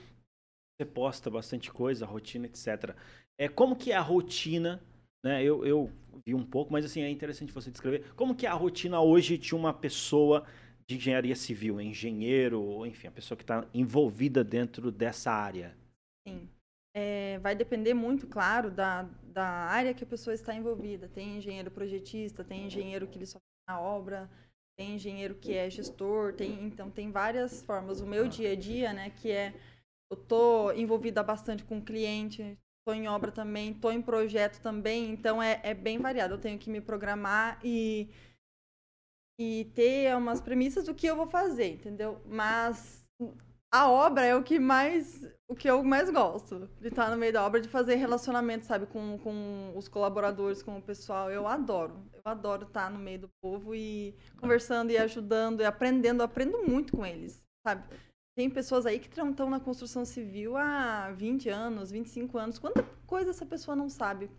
Você 0.77 0.85
posta 0.85 1.29
bastante 1.29 1.69
coisa, 1.71 2.05
rotina, 2.05 2.45
etc. 2.45 2.95
É, 3.39 3.47
como 3.47 3.73
que 3.75 3.93
é 3.93 3.95
a 3.95 4.01
rotina, 4.01 4.83
né? 5.23 5.41
Eu, 5.41 5.65
eu 5.65 5.89
vi 6.25 6.35
um 6.35 6.45
pouco, 6.45 6.73
mas 6.73 6.83
assim, 6.83 7.01
é 7.01 7.09
interessante 7.09 7.53
você 7.53 7.71
descrever. 7.71 8.13
Como 8.13 8.35
que 8.35 8.45
é 8.45 8.49
a 8.49 8.53
rotina 8.53 8.99
hoje 8.99 9.37
de 9.37 9.55
uma 9.55 9.73
pessoa 9.73 10.45
de 10.85 10.97
engenharia 10.97 11.35
civil, 11.37 11.79
engenheiro, 11.79 12.85
enfim, 12.85 13.07
a 13.07 13.11
pessoa 13.11 13.37
que 13.37 13.43
está 13.43 13.65
envolvida 13.73 14.43
dentro 14.43 14.91
dessa 14.91 15.31
área? 15.31 15.73
Sim. 16.27 16.49
É, 16.93 17.39
vai 17.39 17.55
depender 17.55 17.93
muito, 17.93 18.27
claro, 18.27 18.69
da, 18.69 19.03
da 19.23 19.45
área 19.45 19.93
que 19.93 20.03
a 20.03 20.07
pessoa 20.07 20.33
está 20.33 20.53
envolvida. 20.53 21.07
Tem 21.07 21.37
engenheiro 21.37 21.71
projetista, 21.71 22.43
tem 22.43 22.65
engenheiro 22.65 23.07
que 23.07 23.17
ele 23.17 23.25
só 23.25 23.39
faz 23.39 23.77
a 23.77 23.81
obra, 23.81 24.29
tem 24.77 24.95
engenheiro 24.95 25.35
que 25.35 25.53
é 25.53 25.69
gestor, 25.69 26.33
tem, 26.33 26.65
então 26.65 26.91
tem 26.91 27.09
várias 27.09 27.61
formas. 27.61 28.01
O 28.01 28.07
meu 28.07 28.27
dia 28.27 28.51
a 28.51 28.55
dia, 28.55 28.91
né, 28.91 29.11
que 29.11 29.31
é 29.31 29.53
eu 30.11 30.17
tô 30.17 30.71
envolvida 30.71 31.21
bastante 31.21 31.63
com 31.63 31.79
cliente, 31.79 32.57
tô 32.89 32.93
em 32.93 33.07
obra 33.07 33.31
também, 33.31 33.73
tô 33.73 33.91
em 33.91 34.01
projeto 34.01 34.59
também, 34.61 35.11
então 35.11 35.41
é, 35.41 35.59
é 35.63 35.73
bem 35.75 35.99
variado. 35.99 36.33
Eu 36.33 36.39
tenho 36.39 36.57
que 36.57 36.69
me 36.69 36.81
programar 36.81 37.59
e 37.63 38.09
e 39.39 39.71
ter 39.73 40.13
umas 40.17 40.41
premissas 40.41 40.85
do 40.85 40.93
que 40.93 41.07
eu 41.07 41.15
vou 41.15 41.27
fazer, 41.27 41.75
entendeu? 41.75 42.21
Mas 42.25 43.07
a 43.71 43.89
obra 43.89 44.25
é 44.25 44.35
o 44.35 44.43
que 44.43 44.59
mais 44.59 45.25
o 45.47 45.55
que 45.55 45.69
eu 45.69 45.83
mais 45.83 46.09
gosto 46.09 46.67
de 46.81 46.87
estar 46.87 47.09
no 47.09 47.15
meio 47.15 47.31
da 47.31 47.45
obra 47.45 47.61
de 47.61 47.69
fazer 47.69 47.95
relacionamento 47.95 48.65
sabe 48.65 48.87
com, 48.87 49.17
com 49.19 49.71
os 49.75 49.87
colaboradores 49.87 50.63
com 50.63 50.77
o 50.77 50.81
pessoal 50.81 51.29
eu 51.29 51.47
adoro 51.47 52.03
eu 52.13 52.21
adoro 52.25 52.65
estar 52.65 52.89
no 52.89 52.97
meio 52.99 53.19
do 53.19 53.29
povo 53.41 53.75
e 53.75 54.15
conversando 54.39 54.91
e 54.91 54.97
ajudando 54.97 55.61
e 55.61 55.65
aprendendo 55.65 56.21
eu 56.21 56.25
aprendo 56.25 56.65
muito 56.67 56.97
com 56.97 57.05
eles 57.05 57.43
sabe 57.65 57.83
tem 58.39 58.49
pessoas 58.49 58.85
aí 58.85 58.99
que 58.99 59.09
estão 59.09 59.49
na 59.49 59.59
construção 59.59 60.05
civil 60.05 60.55
há 60.55 61.11
20 61.11 61.49
anos 61.49 61.91
25 61.91 62.37
anos 62.37 62.57
quanta 62.57 62.85
coisa 63.05 63.31
essa 63.31 63.45
pessoa 63.45 63.75
não 63.75 63.89
sabe 63.89 64.29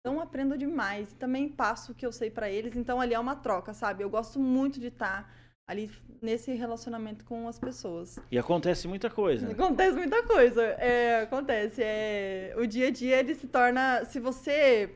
então 0.00 0.20
aprendo 0.20 0.56
demais 0.56 1.10
e 1.10 1.16
também 1.16 1.48
passo 1.48 1.90
o 1.90 1.94
que 1.96 2.06
eu 2.06 2.12
sei 2.12 2.30
para 2.30 2.48
eles 2.48 2.76
então 2.76 3.00
ali 3.00 3.12
é 3.12 3.18
uma 3.18 3.34
troca 3.34 3.74
sabe 3.74 4.04
eu 4.04 4.08
gosto 4.08 4.38
muito 4.38 4.78
de 4.78 4.86
estar 4.86 5.28
ali 5.66 5.90
nesse 6.22 6.52
relacionamento 6.52 7.24
com 7.24 7.48
as 7.48 7.58
pessoas. 7.58 8.18
E 8.30 8.38
acontece 8.38 8.86
muita 8.86 9.08
coisa. 9.08 9.46
Né? 9.46 9.52
Acontece 9.54 9.96
muita 9.96 10.22
coisa. 10.22 10.62
É, 10.62 11.22
acontece. 11.22 11.82
É, 11.82 12.54
o 12.58 12.66
dia 12.66 12.88
a 12.88 12.90
dia 12.90 13.18
ele 13.18 13.34
se 13.34 13.46
torna. 13.46 14.04
Se 14.04 14.20
você 14.20 14.94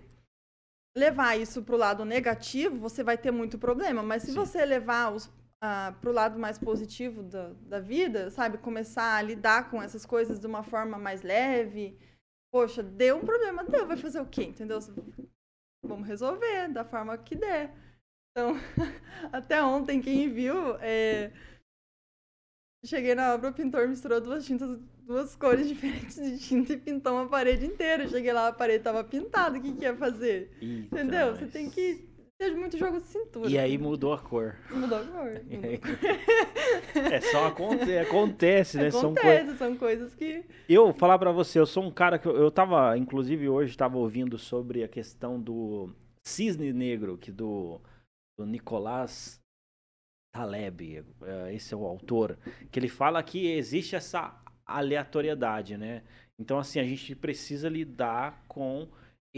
levar 0.94 1.36
isso 1.40 1.62
para 1.62 1.74
o 1.74 1.78
lado 1.78 2.04
negativo, 2.04 2.76
você 2.76 3.02
vai 3.02 3.16
ter 3.16 3.30
muito 3.30 3.58
problema. 3.58 4.02
Mas 4.02 4.24
se 4.24 4.32
Sim. 4.32 4.36
você 4.36 4.62
levar 4.66 5.14
os, 5.14 5.30
ah, 5.60 5.94
para 6.00 6.10
o 6.10 6.12
lado 6.12 6.38
mais 6.38 6.58
positivo 6.58 7.22
da, 7.22 7.52
da 7.62 7.80
vida, 7.80 8.30
sabe? 8.30 8.58
Começar 8.58 9.16
a 9.16 9.22
lidar 9.22 9.70
com 9.70 9.82
essas 9.82 10.06
coisas 10.06 10.38
de 10.38 10.46
uma 10.46 10.62
forma 10.62 10.98
mais 10.98 11.22
leve. 11.22 11.98
Poxa, 12.52 12.82
deu 12.82 13.16
um 13.16 13.26
problema, 13.26 13.64
deu, 13.64 13.86
vai 13.86 13.96
fazer 13.96 14.20
o 14.20 14.26
quê? 14.26 14.44
Entendeu? 14.44 14.78
Vamos 15.84 16.06
resolver 16.06 16.68
da 16.68 16.84
forma 16.84 17.18
que 17.18 17.34
der. 17.34 17.74
Então, 18.30 18.54
até 19.32 19.62
ontem, 19.62 20.00
quem 20.00 20.32
viu, 20.32 20.76
é... 20.80 21.32
cheguei 22.84 23.14
na 23.14 23.34
obra, 23.34 23.50
o 23.50 23.54
pintor 23.54 23.88
misturou 23.88 24.20
duas 24.20 24.44
tintas, 24.44 24.78
duas 25.04 25.34
cores 25.34 25.66
diferentes 25.68 26.16
de 26.16 26.38
tinta 26.38 26.72
e 26.72 26.76
pintou 26.76 27.14
uma 27.14 27.28
parede 27.28 27.66
inteira. 27.66 28.08
Cheguei 28.08 28.32
lá, 28.32 28.48
a 28.48 28.52
parede 28.52 28.78
estava 28.78 29.02
pintada, 29.02 29.58
o 29.58 29.60
que, 29.60 29.74
que 29.74 29.82
ia 29.82 29.96
fazer? 29.96 30.56
Eita, 30.60 30.86
Entendeu? 30.86 31.34
Você 31.34 31.46
tem 31.46 31.68
que 31.68 32.07
ter 32.38 32.54
muito 32.54 32.78
jogo 32.78 33.00
de 33.00 33.06
cintura. 33.06 33.50
E 33.50 33.58
aí 33.58 33.76
mudou 33.76 34.12
a 34.12 34.18
cor. 34.18 34.56
Mudou 34.70 34.98
a 34.98 35.04
cor. 35.04 35.28
é 37.12 37.20
só 37.20 37.48
aconte 37.48 37.98
acontece, 37.98 38.78
né? 38.78 38.88
Acontece, 38.88 39.00
são, 39.00 39.14
coi 39.14 39.56
são 39.56 39.76
coisas 39.76 40.14
que. 40.14 40.44
Eu 40.68 40.92
falar 40.94 41.18
para 41.18 41.32
você, 41.32 41.58
eu 41.58 41.66
sou 41.66 41.82
um 41.82 41.90
cara 41.90 42.18
que 42.18 42.28
eu, 42.28 42.36
eu 42.36 42.50
tava, 42.50 42.96
inclusive 42.96 43.48
hoje 43.48 43.72
estava 43.72 43.98
ouvindo 43.98 44.38
sobre 44.38 44.84
a 44.84 44.88
questão 44.88 45.40
do 45.40 45.92
cisne 46.24 46.72
negro, 46.72 47.18
que 47.18 47.32
do 47.32 47.80
do 48.38 48.46
Nicolás 48.46 49.40
Taleb, 50.32 51.04
é, 51.22 51.52
esse 51.52 51.74
é 51.74 51.76
o 51.76 51.84
autor, 51.84 52.38
que 52.70 52.78
ele 52.78 52.88
fala 52.88 53.20
que 53.20 53.48
existe 53.48 53.96
essa 53.96 54.40
aleatoriedade, 54.64 55.76
né? 55.76 56.04
Então, 56.38 56.56
assim, 56.56 56.78
a 56.78 56.84
gente 56.84 57.16
precisa 57.16 57.68
lidar 57.68 58.44
com 58.46 58.88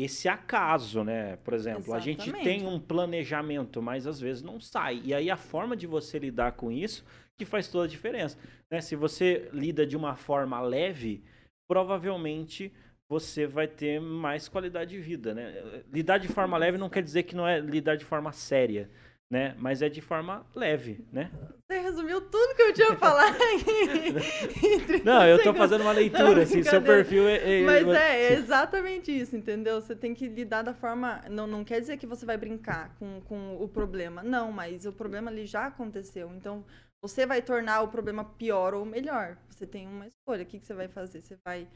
esse 0.05 0.29
acaso, 0.29 1.05
né? 1.05 1.37
Por 1.45 1.55
exemplo, 1.55 1.81
Exatamente. 1.81 2.21
a 2.21 2.25
gente 2.25 2.45
tem 2.45 2.67
um 2.67 2.79
planejamento, 2.79 3.83
mas 3.83 4.07
às 4.07 4.21
vezes 4.21 4.43
não 4.43 4.61
sai. 4.61 5.01
E 5.05 5.15
aí 5.15 5.31
a 5.31 5.37
forma 5.37 5.77
de 5.77 5.87
você 5.87 6.19
lidar 6.19 6.53
com 6.53 6.71
isso 6.71 7.05
que 7.39 7.45
faz 7.45 7.69
toda 7.69 7.85
a 7.85 7.89
diferença. 7.89 8.39
Né? 8.71 8.81
Se 8.81 8.95
você 8.95 9.49
lida 9.53 9.87
de 9.87 9.97
uma 9.97 10.15
forma 10.15 10.61
leve, 10.61 11.23
provavelmente 11.69 12.73
você 13.09 13.47
vai 13.47 13.67
ter 13.67 14.01
mais 14.01 14.49
qualidade 14.49 14.91
de 14.91 15.01
vida, 15.01 15.35
né? 15.35 15.83
Lidar 15.93 16.19
de 16.19 16.29
forma 16.29 16.57
leve 16.57 16.79
não 16.79 16.89
quer 16.89 17.03
dizer 17.03 17.25
que 17.25 17.35
não 17.35 17.47
é 17.47 17.59
lidar 17.59 17.97
de 17.97 18.05
forma 18.05 18.31
séria, 18.31 18.89
né? 19.31 19.55
Mas 19.59 19.81
é 19.81 19.89
de 19.89 20.01
forma 20.01 20.45
leve, 20.55 21.07
né? 21.13 21.31
Você 21.67 21.79
resumiu 21.79 22.21
tudo 22.21 22.57
que 22.57 22.63
eu 22.63 22.73
tinha 22.73 22.97
falado. 22.97 23.39
não, 25.05 25.25
eu 25.25 25.41
tô 25.41 25.55
fazendo 25.55 25.83
uma 25.83 25.93
leitura, 25.93 26.35
não, 26.35 26.43
assim, 26.43 26.65
seu 26.65 26.83
perfil 26.83 27.29
é, 27.29 27.61
é... 27.61 27.65
Mas 27.65 27.87
é, 27.89 28.23
é, 28.25 28.33
exatamente 28.33 29.17
isso, 29.17 29.37
entendeu? 29.37 29.81
Você 29.81 29.95
tem 29.95 30.13
que 30.13 30.27
lidar 30.27 30.63
da 30.63 30.75
forma... 30.75 31.23
Não, 31.31 31.47
não 31.47 31.63
quer 31.63 31.81
dizer 31.81 31.97
que 31.97 32.07
você 32.07 32.27
vai 32.27 32.37
brincar 32.37 32.97
com, 32.99 33.21
com 33.21 33.57
o 33.63 33.69
problema, 33.69 34.23
não, 34.23 34.51
mas 34.51 34.85
o 34.85 34.93
problema 34.93 35.31
ali 35.31 35.47
já 35.47 35.67
aconteceu, 35.67 36.31
então... 36.35 36.65
Você 37.03 37.25
vai 37.25 37.41
tornar 37.41 37.81
o 37.81 37.89
problema 37.89 38.23
pior 38.23 38.75
ou 38.75 38.85
melhor. 38.85 39.39
Você 39.49 39.67
tem 39.67 39.89
uma 39.89 40.07
escolha. 40.07 40.43
O 40.43 40.47
que, 40.47 40.61
que 40.61 40.67
você 40.67 40.75
vai 40.75 40.87
fazer? 40.87 41.23
Você 41.23 41.35
vai 41.43 41.67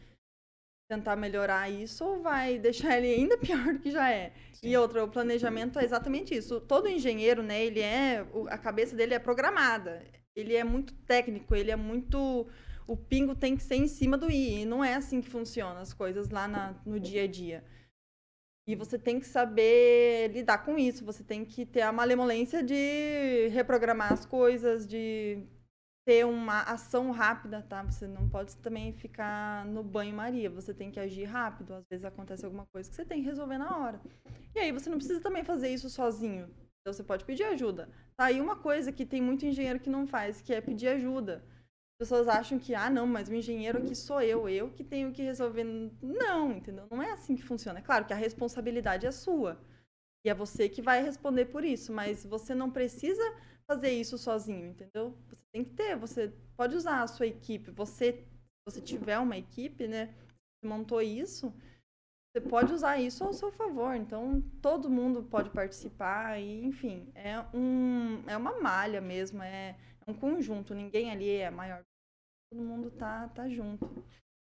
tentar 0.88 1.16
melhorar 1.16 1.70
isso 1.70 2.04
ou 2.04 2.22
vai 2.22 2.58
deixar 2.60 2.98
ele 2.98 3.14
ainda 3.14 3.38
pior 3.38 3.72
do 3.72 3.78
que 3.78 3.90
já 3.90 4.10
é? 4.10 4.32
Sim. 4.52 4.68
E 4.68 4.76
outra, 4.76 5.04
o 5.04 5.08
planejamento 5.08 5.78
é 5.78 5.84
exatamente 5.84 6.34
isso. 6.34 6.60
Todo 6.60 6.88
engenheiro, 6.88 7.42
né, 7.42 7.64
ele 7.64 7.80
é, 7.80 8.26
a 8.48 8.58
cabeça 8.58 8.94
dele 8.94 9.14
é 9.14 9.18
programada. 9.18 10.02
Ele 10.36 10.54
é 10.54 10.64
muito 10.64 10.94
técnico, 11.04 11.54
ele 11.54 11.70
é 11.70 11.76
muito 11.76 12.46
o 12.86 12.96
pingo 12.96 13.34
tem 13.34 13.56
que 13.56 13.62
ser 13.62 13.76
em 13.76 13.88
cima 13.88 14.16
do 14.16 14.30
i, 14.30 14.60
e 14.60 14.64
não 14.64 14.84
é 14.84 14.94
assim 14.94 15.20
que 15.20 15.28
funcionam 15.28 15.80
as 15.80 15.92
coisas 15.92 16.28
lá 16.28 16.46
na, 16.46 16.74
no 16.84 17.00
dia 17.00 17.24
a 17.24 17.26
dia. 17.26 17.64
E 18.66 18.74
você 18.74 18.98
tem 18.98 19.20
que 19.20 19.26
saber 19.26 20.30
lidar 20.32 20.58
com 20.58 20.78
isso, 20.78 21.04
você 21.04 21.22
tem 21.22 21.44
que 21.44 21.66
ter 21.66 21.82
a 21.82 21.92
malemolência 21.92 22.62
de 22.62 23.48
reprogramar 23.48 24.12
as 24.12 24.24
coisas, 24.24 24.86
de 24.86 25.46
ter 26.04 26.26
uma 26.26 26.62
ação 26.62 27.10
rápida, 27.10 27.62
tá? 27.62 27.82
Você 27.82 28.06
não 28.06 28.28
pode 28.28 28.56
também 28.58 28.92
ficar 28.92 29.64
no 29.64 29.82
banho-maria, 29.82 30.50
você 30.50 30.74
tem 30.74 30.90
que 30.90 31.00
agir 31.00 31.24
rápido. 31.24 31.74
Às 31.74 31.84
vezes 31.90 32.04
acontece 32.04 32.44
alguma 32.44 32.66
coisa 32.66 32.88
que 32.88 32.94
você 32.94 33.04
tem 33.04 33.22
que 33.22 33.28
resolver 33.28 33.58
na 33.58 33.76
hora. 33.78 34.00
E 34.54 34.58
aí 34.58 34.70
você 34.70 34.90
não 34.90 34.98
precisa 34.98 35.20
também 35.20 35.44
fazer 35.44 35.68
isso 35.70 35.88
sozinho. 35.88 36.48
Então 36.80 36.92
você 36.92 37.02
pode 37.02 37.24
pedir 37.24 37.44
ajuda. 37.44 37.88
Tá 38.16 38.26
aí 38.26 38.40
uma 38.40 38.56
coisa 38.56 38.92
que 38.92 39.06
tem 39.06 39.22
muito 39.22 39.46
engenheiro 39.46 39.80
que 39.80 39.88
não 39.88 40.06
faz, 40.06 40.42
que 40.42 40.52
é 40.52 40.60
pedir 40.60 40.88
ajuda. 40.88 41.42
As 41.94 42.06
pessoas 42.06 42.28
acham 42.28 42.58
que, 42.58 42.74
ah, 42.74 42.90
não, 42.90 43.06
mas 43.06 43.28
o 43.28 43.34
engenheiro 43.34 43.78
aqui 43.78 43.94
sou 43.94 44.20
eu, 44.20 44.48
eu 44.48 44.70
que 44.70 44.84
tenho 44.84 45.10
que 45.10 45.22
resolver. 45.22 45.64
Não, 46.02 46.52
entendeu? 46.52 46.86
Não 46.90 47.02
é 47.02 47.12
assim 47.12 47.34
que 47.34 47.42
funciona. 47.42 47.78
É 47.78 47.82
claro 47.82 48.04
que 48.04 48.12
a 48.12 48.16
responsabilidade 48.16 49.06
é 49.06 49.10
sua. 49.10 49.58
E 50.26 50.28
é 50.28 50.34
você 50.34 50.68
que 50.68 50.82
vai 50.82 51.02
responder 51.02 51.46
por 51.46 51.64
isso, 51.64 51.92
mas 51.92 52.24
você 52.24 52.54
não 52.54 52.70
precisa 52.70 53.22
fazer 53.68 53.90
isso 53.90 54.18
sozinho, 54.18 54.66
entendeu? 54.66 55.16
Você 55.28 55.42
tem 55.52 55.64
que 55.64 55.70
ter, 55.70 55.96
você 55.96 56.28
pode 56.56 56.76
usar 56.76 57.02
a 57.02 57.06
sua 57.06 57.26
equipe. 57.26 57.70
Você, 57.70 58.12
se 58.12 58.64
você 58.66 58.80
tiver 58.80 59.18
uma 59.18 59.36
equipe, 59.36 59.86
né? 59.86 60.14
Você 60.60 60.68
montou 60.68 61.00
isso, 61.00 61.52
você 62.34 62.40
pode 62.40 62.72
usar 62.72 62.98
isso 62.98 63.22
ao 63.22 63.32
seu 63.32 63.52
favor. 63.52 63.94
Então, 63.94 64.42
todo 64.60 64.90
mundo 64.90 65.22
pode 65.22 65.50
participar 65.50 66.40
e, 66.40 66.64
enfim, 66.64 67.10
é, 67.14 67.40
um, 67.54 68.22
é 68.28 68.36
uma 68.36 68.60
malha 68.60 69.00
mesmo, 69.00 69.42
é, 69.42 69.76
é 70.06 70.10
um 70.10 70.14
conjunto. 70.14 70.74
Ninguém 70.74 71.10
ali 71.10 71.30
é 71.30 71.50
maior. 71.50 71.82
Todo 72.50 72.62
mundo 72.62 72.90
tá, 72.90 73.28
tá 73.28 73.48
junto. 73.48 73.88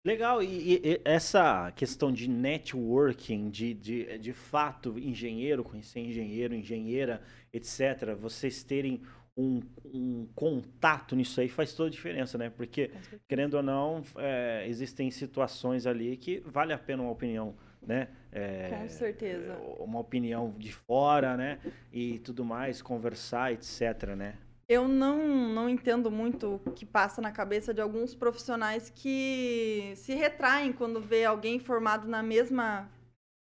Legal, 0.06 0.44
e, 0.44 0.82
e, 0.84 1.02
essa 1.06 1.72
questão 1.72 2.12
de 2.12 2.30
networking, 2.30 3.50
de, 3.50 3.74
de, 3.74 4.18
de 4.18 4.34
fato, 4.34 5.00
engenheiro, 5.00 5.64
conhecer 5.64 6.02
engenheiro, 6.02 6.54
engenheira, 6.54 7.22
etc., 7.54 8.14
vocês 8.20 8.64
terem 8.64 9.02
um, 9.36 9.62
um, 9.86 10.28
contato 10.36 11.16
nisso 11.16 11.40
aí 11.40 11.48
faz 11.48 11.74
toda 11.74 11.88
a 11.88 11.92
diferença, 11.92 12.38
né? 12.38 12.50
Porque, 12.50 12.92
querendo 13.30 13.54
ou 13.54 13.64
não, 13.64 14.04
é, 14.18 14.66
existem 14.68 15.10
situações 15.10 15.88
ali 15.88 16.18
que 16.18 16.42
vale 16.46 16.74
a 16.74 16.78
pena 16.78 17.02
uma 17.02 17.12
opinião, 17.12 17.56
né? 17.82 18.10
É, 18.30 18.70
Com 18.78 18.90
certeza. 18.90 19.58
Uma 19.80 20.00
opinião 20.00 20.54
de 20.58 20.74
fora, 20.74 21.38
né? 21.38 21.60
E 21.94 22.20
tudo 22.20 22.44
mais, 22.44 22.82
conversar, 22.82 23.54
etc, 23.54 24.16
né? 24.18 24.36
Eu 24.74 24.88
não, 24.88 25.20
não 25.54 25.70
entendo 25.70 26.10
muito 26.10 26.56
o 26.66 26.72
que 26.72 26.84
passa 26.84 27.22
na 27.22 27.32
cabeça 27.32 27.72
de 27.72 27.80
alguns 27.80 28.16
profissionais 28.16 28.90
que 28.90 29.94
se 29.96 30.16
retraem 30.16 30.74
quando 30.74 31.00
vê 31.00 31.26
alguém 31.26 31.60
formado 31.60 32.08
na 32.08 32.24
mesma 32.24 32.90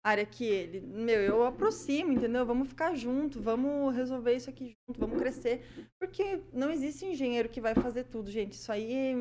área 0.05 0.27
que 0.27 0.45
ele. 0.45 0.83
Meu, 0.83 1.23
eu 1.23 1.47
aproximo, 1.47 2.13
entendeu? 2.13 2.45
Vamos 2.45 2.69
ficar 2.69 2.95
junto, 2.95 3.41
vamos 3.41 3.97
resolver 3.97 4.37
isso 4.37 4.51
aqui 4.51 4.77
junto, 4.87 5.01
vamos 5.01 5.17
crescer. 5.17 5.65
Porque 5.99 6.43
não 6.53 6.71
existe 6.71 7.07
engenheiro 7.07 7.49
que 7.49 7.59
vai 7.59 7.75
fazer 7.75 8.05
tudo, 8.05 8.31
gente. 8.31 8.53
Isso 8.53 8.71
aí. 8.71 9.15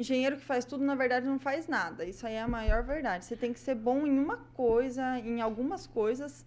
Engenheiro 0.00 0.38
que 0.38 0.44
faz 0.44 0.64
tudo, 0.64 0.82
na 0.84 0.94
verdade, 0.94 1.26
não 1.26 1.38
faz 1.38 1.68
nada. 1.68 2.06
Isso 2.06 2.26
aí 2.26 2.34
é 2.34 2.40
a 2.40 2.48
maior 2.48 2.82
verdade. 2.82 3.26
Você 3.26 3.36
tem 3.36 3.52
que 3.52 3.60
ser 3.60 3.74
bom 3.74 4.06
em 4.06 4.18
uma 4.18 4.38
coisa, 4.54 5.18
em 5.18 5.42
algumas 5.42 5.86
coisas 5.86 6.46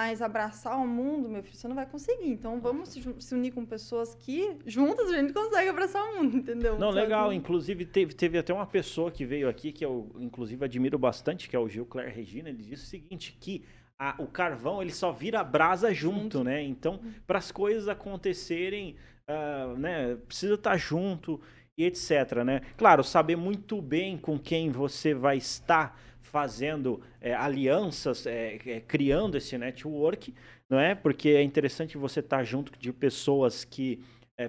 mas 0.00 0.22
abraçar 0.22 0.78
o 0.78 0.86
mundo, 0.86 1.28
meu 1.28 1.42
filho, 1.42 1.54
você 1.54 1.68
não 1.68 1.74
vai 1.74 1.84
conseguir. 1.84 2.30
Então 2.30 2.58
vamos 2.58 2.88
se, 2.88 3.34
unir 3.34 3.50
com 3.50 3.66
pessoas 3.66 4.14
que 4.14 4.56
juntas 4.64 5.10
a 5.10 5.16
gente 5.18 5.30
consegue 5.34 5.68
abraçar 5.68 6.02
o 6.02 6.16
mundo, 6.16 6.38
entendeu? 6.40 6.78
Não, 6.78 6.88
legal. 6.88 7.30
Inclusive 7.30 7.84
teve, 7.84 8.14
teve 8.14 8.38
até 8.38 8.50
uma 8.54 8.66
pessoa 8.66 9.10
que 9.10 9.26
veio 9.26 9.46
aqui 9.46 9.70
que 9.72 9.84
eu 9.84 10.10
inclusive 10.18 10.64
admiro 10.64 10.98
bastante, 10.98 11.50
que 11.50 11.54
é 11.54 11.58
o 11.58 11.68
Gil 11.68 11.84
Claire 11.84 12.10
Regina. 12.10 12.48
Ele 12.48 12.62
disse 12.62 12.84
o 12.84 12.86
seguinte 12.86 13.36
que 13.38 13.62
a, 13.98 14.14
o 14.18 14.26
carvão 14.26 14.80
ele 14.80 14.90
só 14.90 15.12
vira 15.12 15.44
brasa 15.44 15.92
junto, 15.92 16.38
junto. 16.38 16.44
né? 16.44 16.62
Então 16.62 16.94
uhum. 16.94 17.12
para 17.26 17.36
as 17.36 17.52
coisas 17.52 17.86
acontecerem, 17.86 18.96
uh, 19.28 19.76
né, 19.76 20.16
precisa 20.26 20.54
estar 20.54 20.70
tá 20.70 20.76
junto 20.78 21.38
e 21.76 21.84
etc, 21.84 22.42
né? 22.42 22.62
Claro, 22.74 23.04
saber 23.04 23.36
muito 23.36 23.82
bem 23.82 24.16
com 24.16 24.38
quem 24.38 24.70
você 24.70 25.12
vai 25.12 25.36
estar 25.36 26.00
fazendo 26.30 27.02
é, 27.20 27.34
alianças, 27.34 28.26
é, 28.26 28.58
é, 28.64 28.80
criando 28.80 29.36
esse 29.36 29.58
network, 29.58 30.32
não 30.68 30.78
é? 30.78 30.94
Porque 30.94 31.30
é 31.30 31.42
interessante 31.42 31.98
você 31.98 32.20
estar 32.20 32.44
junto 32.44 32.72
de 32.78 32.92
pessoas 32.92 33.64
que 33.64 34.02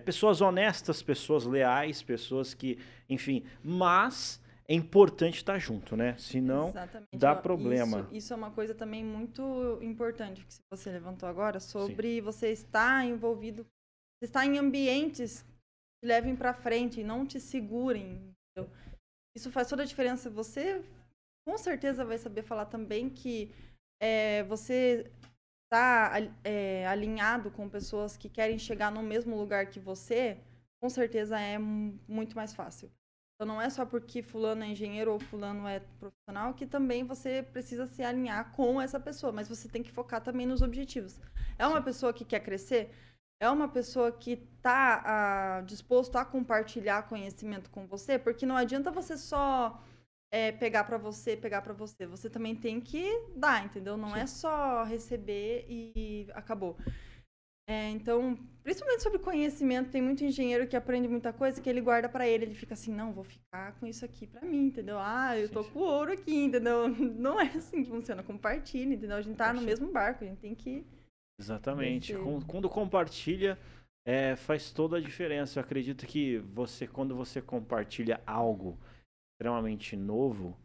pessoas 0.06 0.40
honestas, 0.40 1.04
pessoas 1.04 1.46
leais, 1.46 2.02
pessoas 2.02 2.54
que, 2.54 2.80
enfim, 3.10 3.44
mas 3.62 4.42
é 4.66 4.74
importante 4.74 5.36
estar 5.36 5.60
junto, 5.60 5.98
né? 5.98 6.16
Senão 6.18 6.70
Exatamente. 6.70 7.18
dá 7.18 7.36
problema. 7.36 8.00
Isso, 8.00 8.16
isso, 8.16 8.34
é 8.34 8.38
uma 8.38 8.52
coisa 8.52 8.74
também 8.74 9.04
muito 9.04 9.78
importante 9.82 10.46
que 10.46 10.54
você 10.72 10.90
levantou 10.90 11.28
agora 11.28 11.60
sobre 11.60 12.16
Sim. 12.16 12.22
você 12.22 12.54
estar 12.54 13.06
envolvido, 13.06 13.68
estar 14.24 14.46
em 14.46 14.58
ambientes 14.58 15.46
que 16.00 16.08
levem 16.08 16.38
para 16.38 16.54
frente 16.54 17.02
e 17.02 17.04
não 17.04 17.26
te 17.26 17.38
segurem. 17.38 18.34
Entendeu? 18.56 18.72
Isso 19.36 19.52
faz 19.52 19.68
toda 19.68 19.84
a 19.84 19.86
diferença. 19.86 20.30
Você 20.30 20.82
com 21.46 21.58
certeza 21.58 22.06
vai 22.06 22.18
saber 22.18 22.44
falar 22.44 22.66
também 22.66 23.10
que 23.10 23.54
é, 24.02 24.44
você 24.44 25.12
está 25.66 26.12
é, 26.44 26.86
alinhado 26.88 27.50
com 27.50 27.70
pessoas 27.70 28.18
que 28.18 28.28
querem 28.28 28.60
chegar 28.60 28.92
no 28.92 29.02
mesmo 29.02 29.38
lugar 29.38 29.68
que 29.68 29.80
você, 29.80 30.38
com 30.82 30.90
certeza 30.90 31.40
é 31.40 31.58
muito 31.58 32.36
mais 32.36 32.54
fácil. 32.54 32.92
Então 33.36 33.56
não 33.56 33.62
é 33.62 33.70
só 33.70 33.86
porque 33.86 34.22
fulano 34.22 34.64
é 34.64 34.68
engenheiro 34.68 35.14
ou 35.14 35.20
fulano 35.20 35.68
é 35.68 35.80
profissional 36.00 36.54
que 36.54 36.66
também 36.66 37.04
você 37.04 37.42
precisa 37.42 37.88
se 37.88 38.04
alinhar 38.04 38.52
com 38.52 38.80
essa 38.80 39.00
pessoa, 39.00 39.32
mas 39.32 39.48
você 39.48 39.68
tem 39.68 39.82
que 39.82 39.92
focar 39.92 40.22
também 40.22 40.46
nos 40.46 40.62
objetivos. 40.62 41.20
É 41.58 41.66
uma 41.66 41.82
pessoa 41.82 42.14
que 42.14 42.24
quer 42.24 42.42
crescer, 42.42 42.94
é 43.40 43.50
uma 43.50 43.68
pessoa 43.68 44.12
que 44.12 44.34
está 44.34 45.02
ah, 45.04 45.62
disposto 45.62 46.18
a 46.18 46.26
compartilhar 46.26 47.08
conhecimento 47.08 47.72
com 47.72 47.88
você, 47.88 48.20
porque 48.20 48.46
não 48.46 48.56
adianta 48.56 48.92
você 48.92 49.18
só 49.18 49.82
é, 50.32 50.52
pegar 50.52 50.86
para 50.86 50.98
você, 50.98 51.36
pegar 51.36 51.62
para 51.62 51.74
você. 51.74 52.08
Você 52.08 52.30
também 52.30 52.56
tem 52.56 52.80
que 52.80 53.06
dar, 53.36 53.66
entendeu? 53.66 53.98
Não 53.98 54.16
é 54.16 54.20
Sim. 54.20 54.24
é 54.24 54.28
só 54.28 54.84
receber 54.84 55.66
e 55.68 56.28
acabou. 56.34 56.78
É, 57.68 57.90
então, 57.90 58.38
principalmente 58.64 59.04
sobre 59.04 59.20
conhecimento, 59.20 59.92
tem 59.92 60.02
muito 60.02 60.24
engenheiro 60.24 60.68
que 60.68 60.76
aprende 60.76 61.08
muita 61.08 61.32
coisa 61.32 61.62
que 61.62 61.70
ele 61.70 61.80
guarda 61.80 62.10
para 62.10 62.28
ele. 62.28 62.46
Ele 62.46 62.56
fica 62.56 62.74
assim, 62.74 62.94
não, 62.94 63.14
vou 63.14 63.24
ficar 63.24 63.74
com 63.80 63.86
isso 63.86 64.04
aqui 64.04 64.26
para 64.26 64.42
mim, 64.42 64.66
entendeu? 64.66 64.98
Ah, 65.00 65.38
eu 65.38 65.50
tô 65.50 65.64
com 65.64 65.80
ouro 65.80 66.12
aqui, 66.12 66.36
entendeu? 66.46 66.88
Não 66.90 67.40
é 67.40 67.48
assim 67.48 67.84
que 67.84 67.90
funciona. 67.90 68.24
Compartilha, 68.24 68.94
entendeu? 68.94 69.18
A 69.18 69.22
gente 69.22 69.38
tá 69.38 69.54
no 69.54 69.62
mesmo 69.62 69.92
barco, 69.92 70.24
a 70.24 70.28
gente 70.28 70.40
tem 70.40 70.56
que. 70.56 70.86
Exatamente. 71.40 72.14
Quando 72.48 72.70
compartilha, 72.70 73.58
é, 74.06 74.36
faz 74.36 74.72
toda 74.72 74.98
a 74.98 75.02
diferença. 75.02 75.60
Eu 75.60 75.64
acredito 75.64 76.06
que 76.06 76.40
você, 76.40 76.86
quando 76.88 77.16
você 77.16 77.42
compartilha 77.42 78.20
algo 78.26 78.78
extremamente 79.42 79.98
novo, 79.98 80.56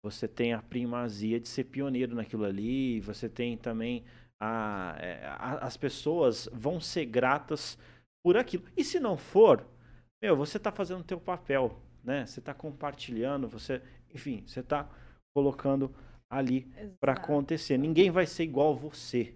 você 0.00 0.28
tem 0.28 0.52
a 0.52 0.62
primazia 0.62 1.40
de 1.40 1.48
ser 1.48 1.64
pioneiro 1.64 2.14
naquilo 2.14 2.44
ali, 2.44 3.00
você 3.00 3.28
tem 3.28 3.56
também 3.56 4.04
a, 4.40 4.96
é, 5.00 5.26
a, 5.26 5.66
as 5.66 5.76
pessoas 5.76 6.48
vão 6.52 6.80
ser 6.80 7.04
gratas 7.06 7.76
por 8.24 8.36
aquilo. 8.36 8.64
E 8.76 8.84
se 8.84 9.00
não 9.00 9.16
for, 9.16 9.66
meu, 10.22 10.36
você 10.36 10.56
está 10.56 10.70
fazendo 10.70 11.00
o 11.00 11.04
teu 11.04 11.20
papel, 11.20 11.76
né? 12.04 12.24
Você 12.24 12.38
está 12.38 12.54
compartilhando, 12.54 13.48
você, 13.48 13.82
enfim, 14.14 14.44
você 14.46 14.60
está 14.60 14.88
colocando 15.34 15.92
ali 16.30 16.72
para 17.00 17.14
acontecer. 17.14 17.76
Ninguém 17.76 18.10
vai 18.10 18.26
ser 18.26 18.44
igual 18.44 18.76
você, 18.76 19.34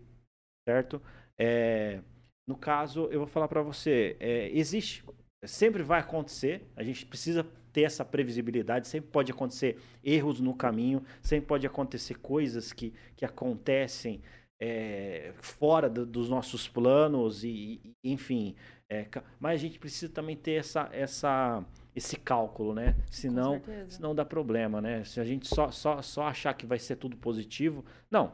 certo? 0.68 1.02
É, 1.36 2.00
no 2.46 2.56
caso, 2.56 3.06
eu 3.06 3.18
vou 3.18 3.28
falar 3.28 3.48
para 3.48 3.62
você, 3.62 4.16
é, 4.20 4.48
existe, 4.56 5.04
sempre 5.44 5.82
vai 5.82 5.98
acontecer. 5.98 6.70
A 6.76 6.84
gente 6.84 7.04
precisa 7.04 7.44
ter 7.76 7.82
essa 7.82 8.06
previsibilidade. 8.06 8.88
Sempre 8.88 9.10
pode 9.10 9.30
acontecer 9.30 9.78
erros 10.02 10.40
no 10.40 10.54
caminho, 10.54 11.04
sempre 11.20 11.46
pode 11.46 11.66
acontecer 11.66 12.14
coisas 12.14 12.72
que, 12.72 12.94
que 13.14 13.22
acontecem 13.22 14.22
é, 14.58 15.34
fora 15.42 15.90
do, 15.90 16.06
dos 16.06 16.30
nossos 16.30 16.66
planos 16.66 17.44
e, 17.44 17.78
e 18.02 18.12
enfim. 18.12 18.56
É, 18.90 19.06
mas 19.38 19.60
a 19.60 19.62
gente 19.62 19.78
precisa 19.78 20.10
também 20.10 20.34
ter 20.34 20.52
essa, 20.52 20.88
essa, 20.90 21.62
esse 21.94 22.16
cálculo, 22.16 22.72
né? 22.72 22.96
Senão, 23.10 23.60
senão 23.88 24.14
dá 24.14 24.24
problema, 24.24 24.80
né? 24.80 25.04
Se 25.04 25.20
a 25.20 25.24
gente 25.24 25.46
só, 25.46 25.70
só, 25.70 26.00
só 26.00 26.22
achar 26.22 26.54
que 26.54 26.64
vai 26.64 26.78
ser 26.78 26.96
tudo 26.96 27.14
positivo, 27.14 27.84
não. 28.10 28.32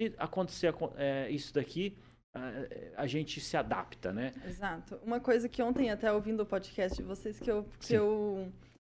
Se 0.00 0.14
acontecer 0.16 0.72
é, 0.96 1.28
isso 1.28 1.52
daqui, 1.52 1.96
a, 2.34 3.02
a, 3.02 3.06
gente 3.06 3.40
se 3.40 3.56
adapta, 3.56 4.12
né? 4.12 4.32
Exato. 4.46 5.00
Uma 5.02 5.20
coisa 5.20 5.48
que 5.48 5.62
ontem, 5.62 5.90
até 5.90 6.12
ouvindo 6.12 6.42
o 6.42 6.46
podcast 6.46 6.96
de 6.96 7.02
vocês, 7.02 7.38
que 7.40 7.50
eu. 7.50 7.66
Que, 7.80 7.94
eu, 7.94 8.52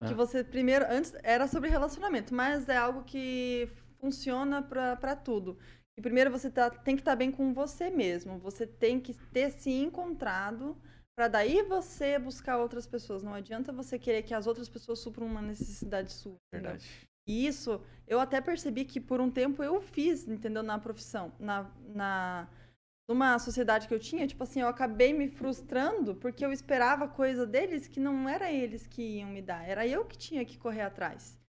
que 0.06 0.14
ah. 0.14 0.16
você 0.16 0.44
primeiro. 0.44 0.86
Antes 0.90 1.14
era 1.24 1.48
sobre 1.48 1.70
relacionamento, 1.70 2.34
mas 2.34 2.68
é 2.68 2.76
algo 2.76 3.04
que 3.04 3.70
funciona 4.00 4.62
para 4.62 5.16
tudo. 5.16 5.58
E 5.98 6.02
primeiro 6.02 6.32
você 6.32 6.50
tá, 6.50 6.70
tem 6.70 6.96
que 6.96 7.02
estar 7.02 7.12
tá 7.12 7.16
bem 7.16 7.32
com 7.32 7.54
você 7.54 7.90
mesmo. 7.90 8.38
Você 8.40 8.66
tem 8.66 9.00
que 9.00 9.14
ter 9.14 9.52
se 9.52 9.70
encontrado 9.72 10.76
para 11.16 11.28
daí 11.28 11.62
você 11.64 12.18
buscar 12.18 12.58
outras 12.58 12.88
pessoas. 12.88 13.24
Não 13.24 13.34
adianta 13.34 13.72
você 13.72 14.00
querer 14.00 14.24
que 14.24 14.34
as 14.34 14.48
outras 14.48 14.68
pessoas 14.68 15.00
supram 15.00 15.28
uma 15.28 15.42
necessidade 15.42 16.12
sua. 16.12 16.36
Verdade. 16.54 16.90
E 17.28 17.46
isso 17.46 17.82
eu 18.08 18.20
até 18.20 18.42
percebi 18.42 18.84
que 18.84 19.00
por 19.00 19.22
um 19.22 19.30
tempo 19.30 19.64
eu 19.64 19.80
fiz, 19.80 20.28
entendeu? 20.28 20.64
Na 20.64 20.80
profissão, 20.80 21.32
na, 21.40 21.70
na 21.94 22.48
numa 23.12 23.38
sociedade 23.40 23.88
que 23.88 23.94
eu 23.94 24.00
tinha, 24.00 24.26
tipo 24.26 24.44
assim, 24.44 24.62
eu 24.62 24.68
acabei 24.68 25.12
me 25.12 25.28
frustrando 25.28 26.16
porque 26.16 26.46
eu 26.46 26.52
esperava 26.52 27.08
coisa 27.08 27.46
deles 27.46 27.88
que 27.88 28.00
não 28.00 28.28
era 28.28 28.52
eles 28.52 28.88
que 28.88 29.18
iam 29.18 29.30
me 29.30 29.42
dar, 29.42 29.68
era 29.68 29.86
eu 29.86 30.06
que 30.06 30.18
tinha 30.18 30.46
que 30.46 30.58
correr 30.58 30.82
atrás. 30.82 31.40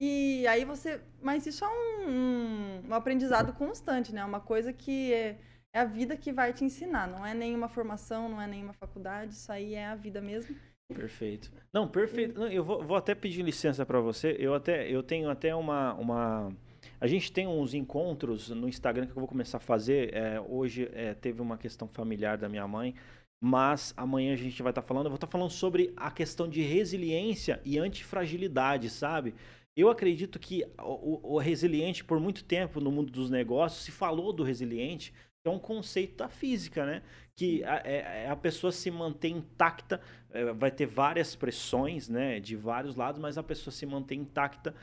E 0.00 0.46
aí 0.46 0.64
você. 0.64 1.00
Mas 1.20 1.44
isso 1.46 1.64
é 1.64 1.68
um, 1.68 2.08
um, 2.08 2.88
um 2.88 2.94
aprendizado 2.94 3.52
constante, 3.52 4.14
né? 4.14 4.24
Uma 4.24 4.40
coisa 4.40 4.72
que 4.72 5.12
é, 5.12 5.36
é, 5.72 5.80
a 5.80 5.84
vida 5.84 6.16
que 6.16 6.32
vai 6.32 6.52
te 6.52 6.64
ensinar. 6.64 7.08
Não 7.08 7.26
é 7.26 7.34
nenhuma 7.34 7.68
formação, 7.68 8.28
não 8.28 8.40
é 8.40 8.46
nenhuma 8.46 8.72
faculdade, 8.72 9.32
isso 9.32 9.50
aí 9.50 9.74
é 9.74 9.86
a 9.86 9.96
vida 9.96 10.20
mesmo. 10.20 10.54
Perfeito. 10.94 11.52
Não, 11.72 11.86
perfeito. 11.88 12.38
Não, 12.38 12.48
eu 12.48 12.64
vou, 12.64 12.82
vou, 12.82 12.96
até 12.96 13.14
pedir 13.14 13.42
licença 13.42 13.84
para 13.84 14.00
você. 14.00 14.36
Eu 14.38 14.54
até 14.54 14.88
eu 14.88 15.02
tenho 15.02 15.28
até 15.28 15.54
uma, 15.54 15.94
uma 15.94 16.52
A 17.00 17.06
gente 17.06 17.30
tem 17.30 17.46
uns 17.46 17.74
encontros 17.74 18.48
no 18.50 18.68
Instagram 18.68 19.06
que 19.06 19.12
eu 19.12 19.20
vou 19.20 19.28
começar 19.28 19.58
a 19.58 19.60
fazer. 19.60 20.12
É, 20.12 20.40
hoje 20.40 20.88
é, 20.92 21.14
teve 21.14 21.40
uma 21.40 21.56
questão 21.56 21.86
familiar 21.86 22.36
da 22.36 22.48
minha 22.48 22.66
mãe, 22.66 22.94
mas 23.40 23.94
amanhã 23.96 24.32
a 24.32 24.36
gente 24.36 24.60
vai 24.62 24.72
estar 24.72 24.82
tá 24.82 24.88
falando. 24.88 25.06
Eu 25.06 25.10
vou 25.10 25.16
estar 25.16 25.28
tá 25.28 25.30
falando 25.30 25.50
sobre 25.50 25.92
a 25.96 26.10
questão 26.10 26.48
de 26.48 26.60
resiliência 26.60 27.60
e 27.64 27.78
antifragilidade, 27.78 28.90
sabe? 28.90 29.34
Eu 29.76 29.88
acredito 29.88 30.40
que 30.40 30.66
o, 30.80 31.34
o, 31.34 31.38
resiliente, 31.38 32.04
por 32.04 32.18
muito 32.18 32.42
tempo 32.42 32.80
no 32.80 32.90
mundo 32.90 33.12
dos 33.12 33.30
negócios, 33.30 33.84
se 33.84 33.92
falou 33.92 34.32
do 34.32 34.42
resiliente, 34.42 35.12
que 35.40 35.48
é 35.48 35.50
um 35.50 35.58
conceito 35.58 36.16
da 36.16 36.28
física, 36.28 36.84
né? 36.84 37.02
Que 37.36 37.62
a, 37.62 37.76
é, 37.84 38.24
é 38.24 38.28
a 38.28 38.34
pessoa 38.34 38.72
se 38.72 38.90
mantém 38.90 39.36
intacta, 39.36 40.00
é, 40.32 40.52
vai 40.52 40.72
ter 40.72 40.86
várias 40.86 41.36
pressões, 41.36 42.08
né? 42.08 42.40
De 42.40 42.56
vários 42.56 42.96
lados, 42.96 43.20
mas 43.20 43.38
a 43.38 43.42
pessoa 43.44 43.72
se 43.72 43.86
mantém 43.86 44.22
intacta, 44.22 44.74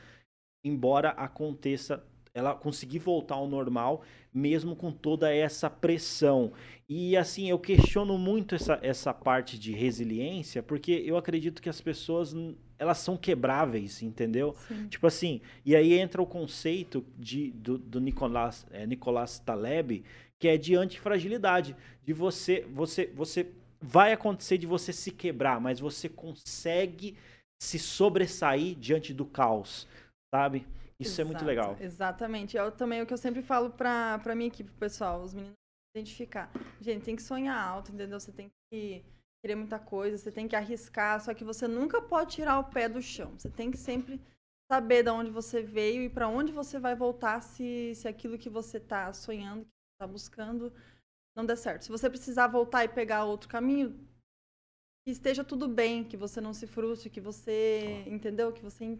embora 0.64 1.10
aconteça 1.10 2.02
ela 2.34 2.54
conseguir 2.54 2.98
voltar 2.98 3.36
ao 3.36 3.48
normal, 3.48 4.02
mesmo 4.32 4.76
com 4.76 4.92
toda 4.92 5.34
essa 5.34 5.70
pressão. 5.70 6.52
E 6.86 7.16
assim, 7.16 7.48
eu 7.48 7.58
questiono 7.58 8.18
muito 8.18 8.54
essa, 8.54 8.78
essa 8.82 9.14
parte 9.14 9.58
de 9.58 9.72
resiliência, 9.72 10.62
porque 10.62 11.02
eu 11.06 11.16
acredito 11.16 11.62
que 11.62 11.68
as 11.70 11.80
pessoas 11.80 12.34
elas 12.78 12.98
são 12.98 13.16
quebráveis, 13.16 14.02
entendeu? 14.02 14.54
Sim. 14.68 14.86
Tipo 14.88 15.06
assim, 15.06 15.40
e 15.64 15.74
aí 15.74 15.94
entra 15.94 16.20
o 16.20 16.26
conceito 16.26 17.02
de, 17.18 17.50
do, 17.52 17.78
do 17.78 18.00
Nicolás, 18.00 18.66
é, 18.70 18.86
Nicolás 18.86 19.38
Taleb, 19.38 20.04
que 20.38 20.46
é 20.46 20.58
de 20.58 20.74
antifragilidade, 20.74 21.74
de 22.04 22.12
você, 22.12 22.66
você, 22.70 23.06
você 23.14 23.50
vai 23.80 24.12
acontecer 24.12 24.58
de 24.58 24.66
você 24.66 24.92
se 24.92 25.10
quebrar, 25.10 25.58
mas 25.58 25.80
você 25.80 26.08
consegue 26.08 27.16
se 27.58 27.78
sobressair 27.78 28.76
diante 28.76 29.14
do 29.14 29.24
caos, 29.24 29.88
sabe? 30.34 30.66
Isso 30.98 31.20
Exato, 31.20 31.20
é 31.20 31.24
muito 31.24 31.44
legal. 31.44 31.76
Exatamente. 31.80 32.56
É 32.56 32.70
também 32.70 33.02
o 33.02 33.06
que 33.06 33.12
eu 33.12 33.18
sempre 33.18 33.42
falo 33.42 33.70
pra, 33.70 34.18
pra 34.20 34.34
minha 34.34 34.48
equipe, 34.48 34.70
pessoal, 34.72 35.22
os 35.22 35.34
meninos 35.34 35.54
identificar. 35.94 36.50
Gente, 36.80 37.04
tem 37.04 37.16
que 37.16 37.22
sonhar 37.22 37.58
alto, 37.58 37.92
entendeu? 37.92 38.20
Você 38.20 38.32
tem 38.32 38.50
que 38.70 39.04
querer 39.42 39.54
muita 39.54 39.78
coisa, 39.78 40.18
você 40.18 40.30
tem 40.30 40.48
que 40.48 40.56
arriscar, 40.56 41.20
só 41.20 41.32
que 41.32 41.44
você 41.44 41.66
nunca 41.68 42.02
pode 42.02 42.34
tirar 42.34 42.58
o 42.58 42.64
pé 42.64 42.88
do 42.88 43.00
chão. 43.00 43.32
Você 43.38 43.50
tem 43.50 43.70
que 43.70 43.78
sempre 43.78 44.20
saber 44.70 45.02
de 45.02 45.10
onde 45.10 45.30
você 45.30 45.62
veio 45.62 46.02
e 46.02 46.08
para 46.08 46.28
onde 46.28 46.52
você 46.52 46.78
vai 46.78 46.94
voltar 46.94 47.40
se, 47.40 47.94
se 47.94 48.08
aquilo 48.08 48.38
que 48.38 48.50
você 48.50 48.78
está 48.78 49.12
sonhando, 49.12 49.64
que 49.64 49.70
está 49.94 50.06
buscando, 50.06 50.72
não 51.36 51.46
der 51.46 51.56
certo. 51.56 51.82
Se 51.82 51.90
você 51.90 52.10
precisar 52.10 52.48
voltar 52.48 52.84
e 52.84 52.88
pegar 52.88 53.24
outro 53.24 53.48
caminho, 53.48 53.90
que 55.04 55.12
esteja 55.12 55.44
tudo 55.44 55.68
bem, 55.68 56.02
que 56.02 56.16
você 56.16 56.40
não 56.40 56.52
se 56.52 56.66
frustre, 56.66 57.08
que 57.08 57.20
você, 57.20 58.02
entendeu? 58.06 58.52
Que 58.52 58.62
você 58.62 58.98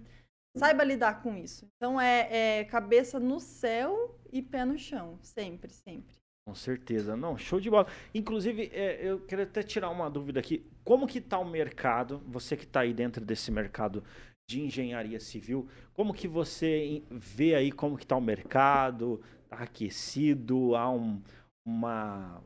saiba 0.56 0.84
lidar 0.84 1.22
com 1.22 1.36
isso. 1.36 1.68
Então 1.76 2.00
é, 2.00 2.60
é 2.60 2.64
cabeça 2.64 3.20
no 3.20 3.40
céu 3.40 4.18
e 4.32 4.42
pé 4.42 4.64
no 4.64 4.78
chão, 4.78 5.18
sempre, 5.22 5.72
sempre. 5.72 6.16
Com 6.46 6.54
certeza, 6.54 7.16
não, 7.16 7.36
show 7.36 7.60
de 7.60 7.68
bola. 7.68 7.88
Inclusive, 8.14 8.70
é, 8.72 9.00
eu 9.04 9.20
queria 9.20 9.44
até 9.44 9.64
tirar 9.64 9.90
uma 9.90 10.08
dúvida 10.08 10.38
aqui. 10.38 10.64
Como 10.84 11.06
que 11.06 11.18
está 11.18 11.38
o 11.38 11.44
mercado? 11.44 12.22
Você 12.26 12.56
que 12.56 12.64
está 12.64 12.80
aí 12.80 12.94
dentro 12.94 13.24
desse 13.24 13.50
mercado 13.50 14.04
de 14.48 14.60
engenharia 14.60 15.18
civil, 15.18 15.68
como 15.92 16.14
que 16.14 16.28
você 16.28 17.02
vê 17.10 17.56
aí 17.56 17.72
como 17.72 17.96
que 17.96 18.04
está 18.04 18.16
o 18.16 18.20
mercado? 18.20 19.20
Está 19.42 19.64
aquecido? 19.64 20.76
Há 20.76 20.88
um, 20.88 21.20
uma, 21.66 22.40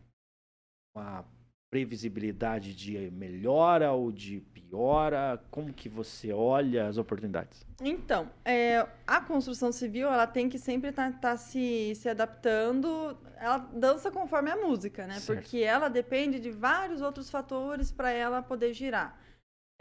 uma 0.96 1.26
previsibilidade 1.70 2.74
de 2.74 3.10
melhora 3.12 3.92
ou 3.92 4.10
de 4.10 4.40
piora? 4.40 5.42
Como 5.50 5.72
que 5.72 5.88
você 5.88 6.32
olha 6.32 6.88
as 6.88 6.98
oportunidades? 6.98 7.64
Então, 7.80 8.28
é, 8.44 8.86
a 9.06 9.20
construção 9.20 9.70
civil 9.70 10.08
ela 10.08 10.26
tem 10.26 10.48
que 10.48 10.58
sempre 10.58 10.90
estar 10.90 11.12
tá, 11.12 11.18
tá 11.18 11.36
se, 11.36 11.94
se 11.94 12.08
adaptando. 12.08 13.16
Ela 13.36 13.58
dança 13.58 14.10
conforme 14.10 14.50
a 14.50 14.56
música, 14.56 15.06
né? 15.06 15.20
Certo. 15.20 15.40
Porque 15.40 15.58
ela 15.58 15.88
depende 15.88 16.40
de 16.40 16.50
vários 16.50 17.00
outros 17.00 17.30
fatores 17.30 17.92
para 17.92 18.10
ela 18.10 18.42
poder 18.42 18.74
girar. 18.74 19.18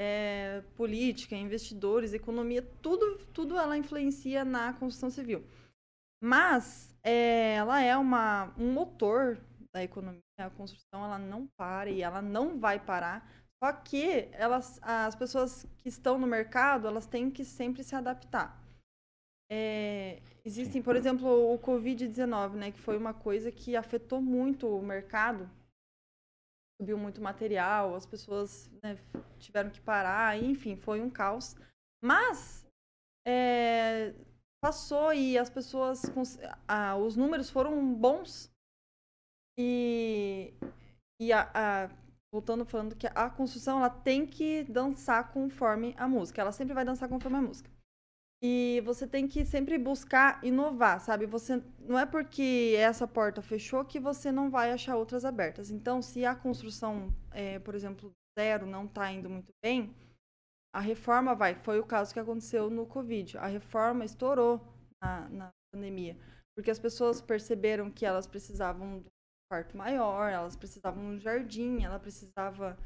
É, 0.02 0.63
política, 0.78 1.36
investidores, 1.36 2.13
economia, 2.13 2.62
tudo, 2.82 3.17
tudo 3.34 3.58
ela 3.58 3.75
influencia 3.75 4.45
na 4.45 4.71
construção 4.71 5.10
civil. 5.10 5.43
Mas 6.23 6.95
é, 7.04 7.56
ela 7.56 7.82
é 7.82 7.97
uma, 7.97 8.54
um 8.58 8.71
motor 8.71 9.38
da 9.73 9.84
economia, 9.84 10.21
a 10.45 10.49
construção 10.49 11.04
ela 11.04 11.17
não 11.17 11.47
para 11.58 11.89
e 11.89 12.02
ela 12.02 12.21
não 12.21 12.60
vai 12.60 12.80
parar. 12.80 13.28
Só 13.63 13.73
que 13.73 14.30
elas, 14.32 14.80
as 14.82 15.15
pessoas 15.15 15.65
que 15.78 15.89
estão 15.89 16.17
no 16.17 16.25
mercado, 16.25 16.88
elas 16.88 17.06
têm 17.06 17.30
que 17.30 17.43
sempre 17.43 17.84
se 17.84 17.93
adaptar. 17.93 18.58
É, 19.52 20.21
existem, 20.45 20.82
por 20.82 20.95
exemplo, 20.95 21.28
o 21.54 21.60
Covid-19, 21.60 22.54
né, 22.54 22.71
que 22.71 22.80
foi 22.80 22.97
uma 22.97 23.13
coisa 23.13 23.52
que 23.52 23.75
afetou 23.75 24.21
muito 24.21 24.67
o 24.67 24.82
mercado. 24.82 25.49
Subiu 26.80 26.97
muito 26.97 27.21
material, 27.21 27.95
as 27.95 28.06
pessoas 28.06 28.71
né, 28.82 28.97
tiveram 29.39 29.69
que 29.69 29.82
parar, 29.82 30.41
enfim, 30.41 30.78
foi 30.78 31.02
um 31.02 31.10
caos. 31.10 31.56
Mas 32.02 32.65
é, 33.28 34.13
passou 34.63 35.13
e 35.13 35.38
as 35.38 35.49
pessoas, 35.49 36.04
ah, 36.67 36.95
os 36.95 37.17
números 37.17 37.49
foram 37.49 37.93
bons 37.93 38.49
e, 39.62 40.54
e 41.19 41.34
a, 41.34 41.52
a, 41.54 41.89
voltando 42.32 42.63
falando 42.63 42.95
que 42.95 43.08
a 43.08 43.30
construção 43.30 43.80
ela 43.80 43.89
tem 43.89 44.26
que 44.26 44.63
dançar 44.63 45.34
conforme 45.34 45.93
a 45.98 46.08
música. 46.08 46.41
Ela 46.41 46.54
sempre 46.54 46.74
vai 46.74 46.86
dançar 46.86 47.10
conforme 47.10 47.38
a 47.38 47.41
música. 47.41 47.69
E 48.41 48.82
você 48.86 49.06
tem 49.06 49.28
que 49.28 49.43
sempre 49.43 49.78
buscar 49.78 50.41
inovar, 50.45 51.02
sabe? 51.02 51.26
Você 51.26 51.62
não 51.78 52.00
é 52.00 52.06
porque 52.06 52.74
essa 52.78 53.06
porta 53.06 53.41
fechou 53.41 53.84
que 53.84 54.00
você 54.00 54.32
não 54.32 54.50
vai 54.50 54.72
achar 54.72 54.95
outras 54.95 55.26
abertas. 55.26 55.69
Então, 55.69 56.02
se 56.02 56.26
a 56.26 56.34
construção, 56.34 57.13
é, 57.32 57.60
por 57.60 57.76
exemplo, 57.76 58.13
zero 58.39 58.65
não 58.65 58.86
está 58.86 59.12
indo 59.12 59.30
muito 59.30 59.52
bem, 59.62 59.93
a 60.74 60.80
reforma 60.80 61.36
vai. 61.36 61.54
Foi 61.54 61.80
o 61.80 61.86
caso 61.86 62.13
que 62.13 62.19
aconteceu 62.19 62.69
no 62.69 62.86
Covid. 62.86 63.38
A 63.38 63.48
reforma 63.48 64.06
estourou 64.06 64.62
na, 65.04 65.28
na 65.28 65.50
pandemia, 65.74 66.15
porque 66.56 66.72
as 66.72 66.80
pessoas 66.80 67.19
perceberam 67.19 67.91
que 67.91 68.06
elas 68.06 68.26
precisavam 68.26 69.04
quarto 69.50 69.76
maior, 69.76 70.30
elas 70.30 70.56
precisavam 70.56 71.04
um 71.04 71.20
jardim, 71.20 71.84
ela 71.84 72.00
precisava 72.00 72.78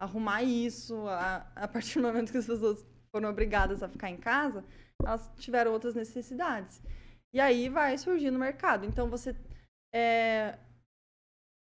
arrumar 0.00 0.42
isso. 0.42 1.06
A, 1.06 1.46
a 1.54 1.68
partir 1.68 2.00
do 2.00 2.06
momento 2.06 2.32
que 2.32 2.38
as 2.38 2.46
pessoas 2.46 2.84
foram 3.10 3.30
obrigadas 3.30 3.82
a 3.82 3.88
ficar 3.88 4.10
em 4.10 4.16
casa, 4.16 4.64
elas 5.00 5.30
tiveram 5.36 5.72
outras 5.72 5.94
necessidades. 5.94 6.82
E 7.32 7.40
aí 7.40 7.68
vai 7.68 7.96
surgir 7.96 8.30
no 8.30 8.38
mercado. 8.38 8.84
Então 8.84 9.08
você. 9.08 9.34
É... 9.94 10.58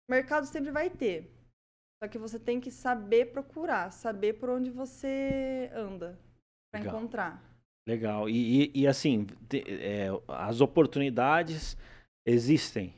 Mercado 0.09 0.47
sempre 0.47 0.71
vai 0.71 0.89
ter. 0.89 1.31
Só 2.03 2.09
que 2.09 2.19
você 2.19 2.39
tem 2.39 2.61
que 2.61 2.71
saber 2.71 3.33
procurar, 3.33 3.91
saber 3.91 4.35
por 4.35 4.51
onde 4.51 4.71
você 4.71 5.71
anda 5.75 6.19
para 6.71 6.85
encontrar. 6.85 7.43
Legal. 7.89 8.29
E, 8.29 8.65
e, 8.65 8.83
e 8.83 8.87
assim, 8.87 9.27
te, 9.49 9.65
é, 9.67 10.09
as 10.29 10.61
oportunidades 10.61 11.77
existem. 12.27 12.95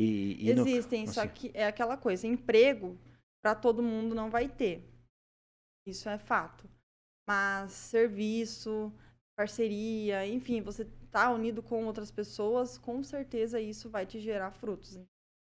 E, 0.00 0.46
e 0.46 0.50
Existem, 0.50 1.04
no, 1.04 1.12
só 1.12 1.26
que 1.26 1.50
é 1.52 1.66
aquela 1.66 1.94
coisa, 1.94 2.26
emprego 2.26 2.98
para 3.42 3.54
todo 3.54 3.82
mundo 3.82 4.14
não 4.14 4.30
vai 4.30 4.48
ter. 4.48 4.82
Isso 5.86 6.08
é 6.08 6.16
fato. 6.16 6.66
Mas 7.28 7.72
serviço, 7.72 8.90
parceria, 9.36 10.26
enfim, 10.26 10.62
você 10.62 10.86
tá 11.10 11.30
unido 11.30 11.62
com 11.62 11.84
outras 11.84 12.10
pessoas, 12.10 12.78
com 12.78 13.02
certeza 13.02 13.60
isso 13.60 13.90
vai 13.90 14.06
te 14.06 14.18
gerar 14.18 14.52
frutos. 14.52 14.98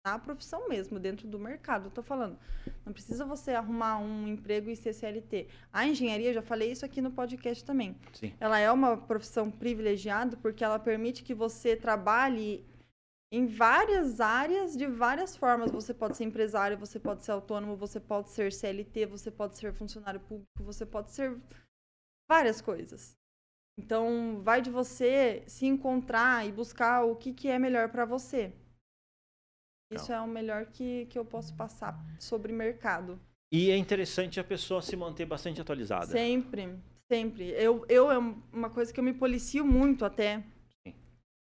Na 0.03 0.17
profissão 0.17 0.67
mesmo, 0.67 0.99
dentro 0.99 1.27
do 1.27 1.37
mercado, 1.37 1.85
eu 1.85 1.91
tô 1.91 2.01
falando. 2.01 2.35
Não 2.83 2.91
precisa 2.91 3.23
você 3.23 3.51
arrumar 3.51 3.99
um 3.99 4.27
emprego 4.27 4.71
e 4.71 4.75
ser 4.75 4.93
CLT. 4.93 5.47
A 5.71 5.85
engenharia, 5.85 6.33
já 6.33 6.41
falei 6.41 6.71
isso 6.71 6.83
aqui 6.83 6.99
no 6.99 7.11
podcast 7.11 7.63
também. 7.63 7.95
Sim. 8.13 8.33
Ela 8.39 8.57
é 8.57 8.71
uma 8.71 8.97
profissão 8.97 9.51
privilegiada 9.51 10.35
porque 10.37 10.63
ela 10.63 10.79
permite 10.79 11.21
que 11.21 11.35
você 11.35 11.75
trabalhe 11.75 12.65
em 13.31 13.47
várias 13.47 14.19
áreas, 14.19 14.77
de 14.77 14.85
várias 14.85 15.37
formas. 15.37 15.71
Você 15.71 15.93
pode 15.93 16.17
ser 16.17 16.25
empresário, 16.25 16.77
você 16.77 16.99
pode 16.99 17.23
ser 17.23 17.31
autônomo, 17.31 17.77
você 17.77 17.99
pode 17.99 18.29
ser 18.29 18.51
CLT, 18.51 19.05
você 19.05 19.31
pode 19.31 19.57
ser 19.57 19.73
funcionário 19.73 20.19
público, 20.19 20.63
você 20.63 20.85
pode 20.85 21.11
ser 21.11 21.39
várias 22.29 22.59
coisas. 22.59 23.15
Então, 23.79 24.41
vai 24.43 24.61
de 24.61 24.69
você 24.69 25.43
se 25.47 25.65
encontrar 25.65 26.45
e 26.45 26.51
buscar 26.51 27.05
o 27.05 27.15
que, 27.15 27.33
que 27.33 27.47
é 27.47 27.57
melhor 27.57 27.89
para 27.89 28.03
você. 28.03 28.53
Isso 29.93 30.11
é 30.11 30.19
o 30.21 30.27
melhor 30.27 30.65
que, 30.67 31.05
que 31.07 31.17
eu 31.17 31.25
posso 31.25 31.55
passar 31.55 31.97
sobre 32.19 32.53
mercado. 32.53 33.19
E 33.51 33.69
é 33.69 33.77
interessante 33.77 34.39
a 34.39 34.43
pessoa 34.43 34.81
se 34.81 34.95
manter 34.95 35.25
bastante 35.25 35.59
atualizada. 35.59 36.05
Sempre, 36.05 36.79
sempre. 37.11 37.49
Eu, 37.51 37.85
eu 37.89 38.09
é 38.09 38.17
uma 38.17 38.69
coisa 38.69 38.93
que 38.93 38.99
eu 38.99 39.03
me 39.03 39.13
policio 39.13 39.65
muito 39.65 40.05
até 40.05 40.43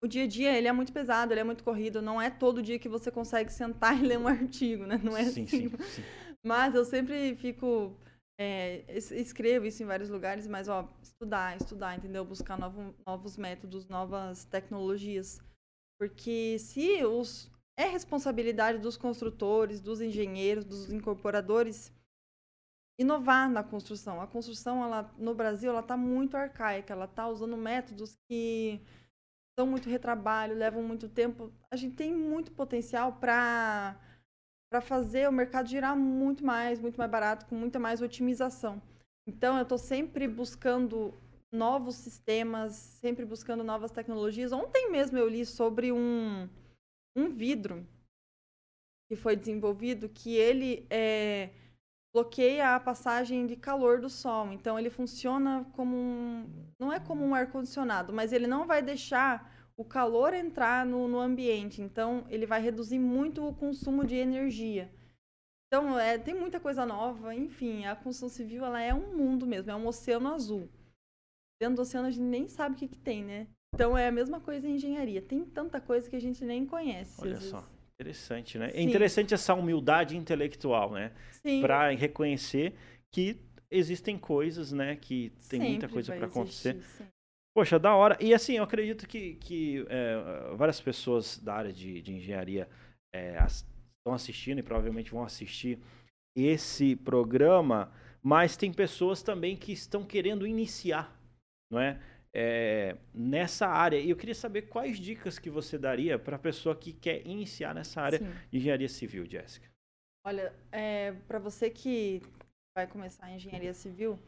o 0.04 0.08
dia 0.08 0.24
a 0.24 0.28
dia 0.28 0.58
ele 0.58 0.68
é 0.68 0.72
muito 0.72 0.94
pesado, 0.94 1.34
ele 1.34 1.42
é 1.42 1.44
muito 1.44 1.64
corrido. 1.64 2.02
Não 2.02 2.22
é 2.22 2.30
todo 2.30 2.64
dia 2.64 2.80
que 2.80 2.90
você 2.90 3.12
consegue 3.12 3.52
sentar 3.52 3.98
e 4.02 4.06
ler 4.06 4.18
um 4.18 4.28
artigo, 4.28 4.86
né? 4.86 5.00
Não 5.04 5.16
é 5.16 5.26
sim, 5.26 5.44
assim. 5.44 5.70
Sim, 5.70 5.78
sim. 5.78 6.04
Mas 6.46 6.74
eu 6.74 6.86
sempre 6.86 7.36
fico 7.36 7.94
é, 8.40 8.86
escrevo 8.96 9.66
isso 9.66 9.84
em 9.84 9.86
vários 9.86 10.10
lugares, 10.10 10.48
mas 10.48 10.70
ó, 10.70 10.88
estudar, 11.02 11.58
estudar, 11.58 11.98
entendeu? 11.98 12.24
Buscar 12.24 12.58
novo, 12.58 12.96
novos 13.06 13.36
métodos, 13.36 13.86
novas 13.88 14.46
tecnologias. 14.46 15.40
Porque 16.00 16.58
se 16.60 17.04
os. 17.06 17.52
É 17.78 17.88
responsabilidade 17.88 18.78
dos 18.78 18.98
construtores, 18.98 19.80
dos 19.80 20.02
engenheiros, 20.02 20.66
dos 20.66 20.92
incorporadores 20.92 21.94
inovar 23.00 23.50
na 23.50 23.64
construção. 23.64 24.22
A 24.22 24.28
construção, 24.28 24.84
ela, 24.84 25.10
no 25.18 25.34
Brasil, 25.34 25.70
ela 25.70 25.80
está 25.80 25.96
muito 25.96 26.36
arcaica, 26.36 26.94
ela 26.94 27.06
está 27.06 27.30
usando 27.30 27.56
métodos 27.56 28.18
que 28.30 28.82
dão 29.60 29.68
muito 29.68 29.90
retrabalho, 29.90 30.56
levam 30.56 30.82
muito 30.82 31.10
tempo. 31.10 31.52
A 31.70 31.76
gente 31.76 31.96
tem 31.96 32.16
muito 32.16 32.52
potencial 32.54 33.14
para 33.14 34.00
para 34.72 34.82
fazer 34.82 35.28
o 35.28 35.32
mercado 35.32 35.68
girar 35.68 35.98
muito 35.98 36.46
mais, 36.46 36.80
muito 36.80 36.96
mais 36.96 37.10
barato, 37.10 37.48
com 37.48 37.56
muita 37.56 37.80
mais 37.80 38.04
otimização. 38.04 38.80
Então, 39.28 39.58
eu 39.58 39.64
estou 39.64 39.80
sempre 39.80 40.28
buscando 40.28 41.12
novos 41.52 41.96
sistemas, 41.96 42.74
sempre 42.74 43.26
buscando 43.26 43.64
novas 43.64 43.90
tecnologias. 43.90 44.52
Ontem 44.52 44.92
mesmo 44.92 45.18
eu 45.18 45.28
li 45.28 45.44
sobre 45.44 45.92
um, 45.92 46.48
um 47.18 47.30
vidro 47.30 47.84
que 49.10 49.16
foi 49.16 49.36
desenvolvido 49.36 50.08
que 50.08 50.36
ele 50.36 50.86
é, 50.88 51.50
bloqueia 52.14 52.76
a 52.76 52.80
passagem 52.80 53.46
de 53.46 53.56
calor 53.56 54.00
do 54.00 54.10
sol. 54.10 54.52
Então, 54.52 54.78
ele 54.78 54.90
funciona 54.90 55.66
como 55.74 55.96
um. 55.96 56.74
Não 56.80 56.92
é 56.92 57.00
como 57.00 57.24
um 57.26 57.36
ar-condicionado, 57.36 58.12
mas 58.14 58.34
ele 58.34 58.48
não 58.48 58.66
vai 58.66 58.82
deixar 58.82 59.54
o 59.78 59.86
calor 59.86 60.34
entrar 60.34 60.86
no, 60.86 61.08
no 61.08 61.20
ambiente. 61.20 61.82
Então, 61.82 62.26
ele 62.30 62.46
vai 62.46 62.62
reduzir 62.62 63.00
muito 63.00 63.48
o 63.48 63.54
consumo 63.54 64.06
de 64.06 64.16
energia. 64.16 64.92
Então, 65.68 65.98
é, 66.00 66.18
tem 66.18 66.34
muita 66.34 66.60
coisa 66.60 66.86
nova. 66.86 67.34
Enfim, 67.34 67.86
a 67.86 67.96
construção 67.96 68.30
civil 68.30 68.66
ela 68.66 68.82
é 68.82 68.94
um 68.94 69.16
mundo 69.16 69.46
mesmo, 69.46 69.72
é 69.72 69.76
um 69.76 69.88
oceano 69.88 70.34
azul. 70.34 70.68
Dentro 71.62 71.78
do 71.78 71.82
oceano 71.84 72.08
a 72.08 72.12
gente 72.12 72.24
nem 72.24 72.48
sabe 72.48 72.76
o 72.76 72.78
que, 72.78 72.88
que 72.88 72.98
tem, 72.98 73.24
né? 73.24 73.48
Então, 73.74 73.98
é 73.98 74.08
a 74.08 74.12
mesma 74.12 74.40
coisa 74.40 74.68
em 74.68 74.76
engenharia. 74.76 75.22
Tem 75.22 75.46
tanta 75.46 75.80
coisa 75.80 76.10
que 76.10 76.16
a 76.16 76.22
gente 76.22 76.44
nem 76.44 76.66
conhece. 76.66 77.22
Olha 77.22 77.40
só. 77.40 77.66
Interessante, 78.00 78.58
né? 78.58 78.70
Sim. 78.70 78.78
É 78.78 78.82
interessante 78.82 79.34
essa 79.34 79.54
humildade 79.54 80.16
intelectual, 80.16 80.94
né? 80.94 81.12
Para 81.62 81.90
reconhecer 81.90 82.74
que 83.12 83.38
existem 83.70 84.18
coisas, 84.18 84.72
né? 84.72 84.96
Que 84.96 85.32
tem 85.50 85.60
Sempre 85.60 85.70
muita 85.70 85.90
coisa 85.90 86.16
para 86.16 86.28
acontecer. 86.28 86.82
Sim. 86.82 87.06
Poxa, 87.54 87.78
da 87.78 87.94
hora. 87.94 88.18
E 88.22 88.34
assim, 88.34 88.54
eu 88.54 88.64
acredito 88.64 89.06
que, 89.06 89.36
que 89.36 89.86
é, 89.90 90.56
várias 90.56 90.80
pessoas 90.80 91.38
da 91.40 91.56
área 91.56 91.74
de, 91.74 92.02
de 92.02 92.14
engenharia 92.14 92.70
é, 93.14 93.38
estão 93.46 94.14
assistindo 94.14 94.60
e 94.60 94.64
provavelmente 94.64 95.12
vão 95.12 95.24
assistir 95.24 95.78
esse 96.38 96.96
programa, 96.96 97.92
mas 98.24 98.56
tem 98.56 98.72
pessoas 98.72 99.22
também 99.22 99.58
que 99.58 99.74
estão 99.74 100.06
querendo 100.06 100.48
iniciar, 100.48 101.20
não 101.70 101.82
é? 101.82 102.00
É 102.34 102.98
nessa 103.14 103.68
área. 103.68 104.00
E 104.00 104.10
eu 104.10 104.16
queria 104.16 104.36
saber 104.36 104.64
quais 104.64 104.98
dicas 105.00 105.40
que 105.40 105.50
você 105.50 105.78
daria 105.78 106.18
para 106.18 106.36
a 106.36 106.40
pessoa 106.40 106.76
que 106.76 106.94
quer 106.94 107.26
iniciar 107.26 107.74
nessa 107.74 108.02
área 108.02 108.20
Sim. 108.20 108.32
de 108.52 108.58
engenharia 108.58 108.90
civil, 108.90 109.26
Jéssica. 109.26 109.68
Olha, 110.26 110.54
é, 110.72 111.14
para 111.28 111.40
você 111.40 111.70
que 111.70 112.22
vai 112.76 112.86
começar 112.88 113.26
a 113.26 113.32
engenharia 113.32 113.74
civil, 113.74 114.20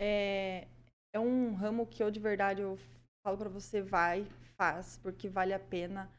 é, 0.00 0.66
é 1.14 1.20
um 1.20 1.54
ramo 1.54 1.86
que 1.86 2.02
eu 2.02 2.10
de 2.10 2.20
verdade 2.20 2.62
eu 2.62 2.78
falo 3.24 3.38
para 3.38 3.48
você 3.48 3.80
vai, 3.82 4.26
faz, 4.56 4.98
porque 5.02 5.28
vale 5.28 5.52
a 5.52 5.58
pena. 5.58 6.10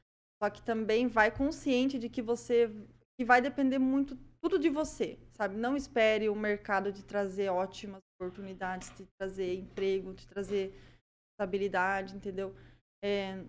Só 0.42 0.50
que 0.50 0.62
também 0.62 1.08
vai 1.08 1.32
consciente 1.32 1.98
de 1.98 2.10
que 2.10 2.22
você 2.22 2.72
que 3.20 3.26
vai 3.26 3.42
depender 3.42 3.80
muito 3.80 4.16
tudo 4.40 4.60
de 4.60 4.70
você, 4.70 5.18
sabe? 5.32 5.56
Não 5.56 5.76
espere 5.76 6.30
o 6.30 6.36
mercado 6.36 6.94
te 6.94 7.04
trazer 7.04 7.50
ótimas 7.50 8.02
oportunidades, 8.16 8.90
te 8.92 9.08
trazer 9.18 9.56
emprego, 9.56 10.14
te 10.14 10.28
trazer 10.28 10.80
estabilidade, 11.38 12.16
entendeu? 12.16 12.56
É, 13.04 13.44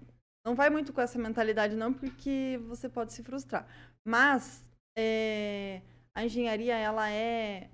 não 0.46 0.54
vai 0.54 0.68
muito 0.68 0.92
com 0.92 1.00
essa 1.00 1.18
mentalidade 1.18 1.74
não, 1.74 1.92
porque 1.92 2.60
você 2.66 2.88
pode 2.88 3.12
se 3.12 3.22
frustrar. 3.22 3.66
Mas 4.06 4.62
é, 4.96 5.80
a 6.14 6.24
engenharia 6.24 6.76
ela 6.76 7.10
é 7.10 7.70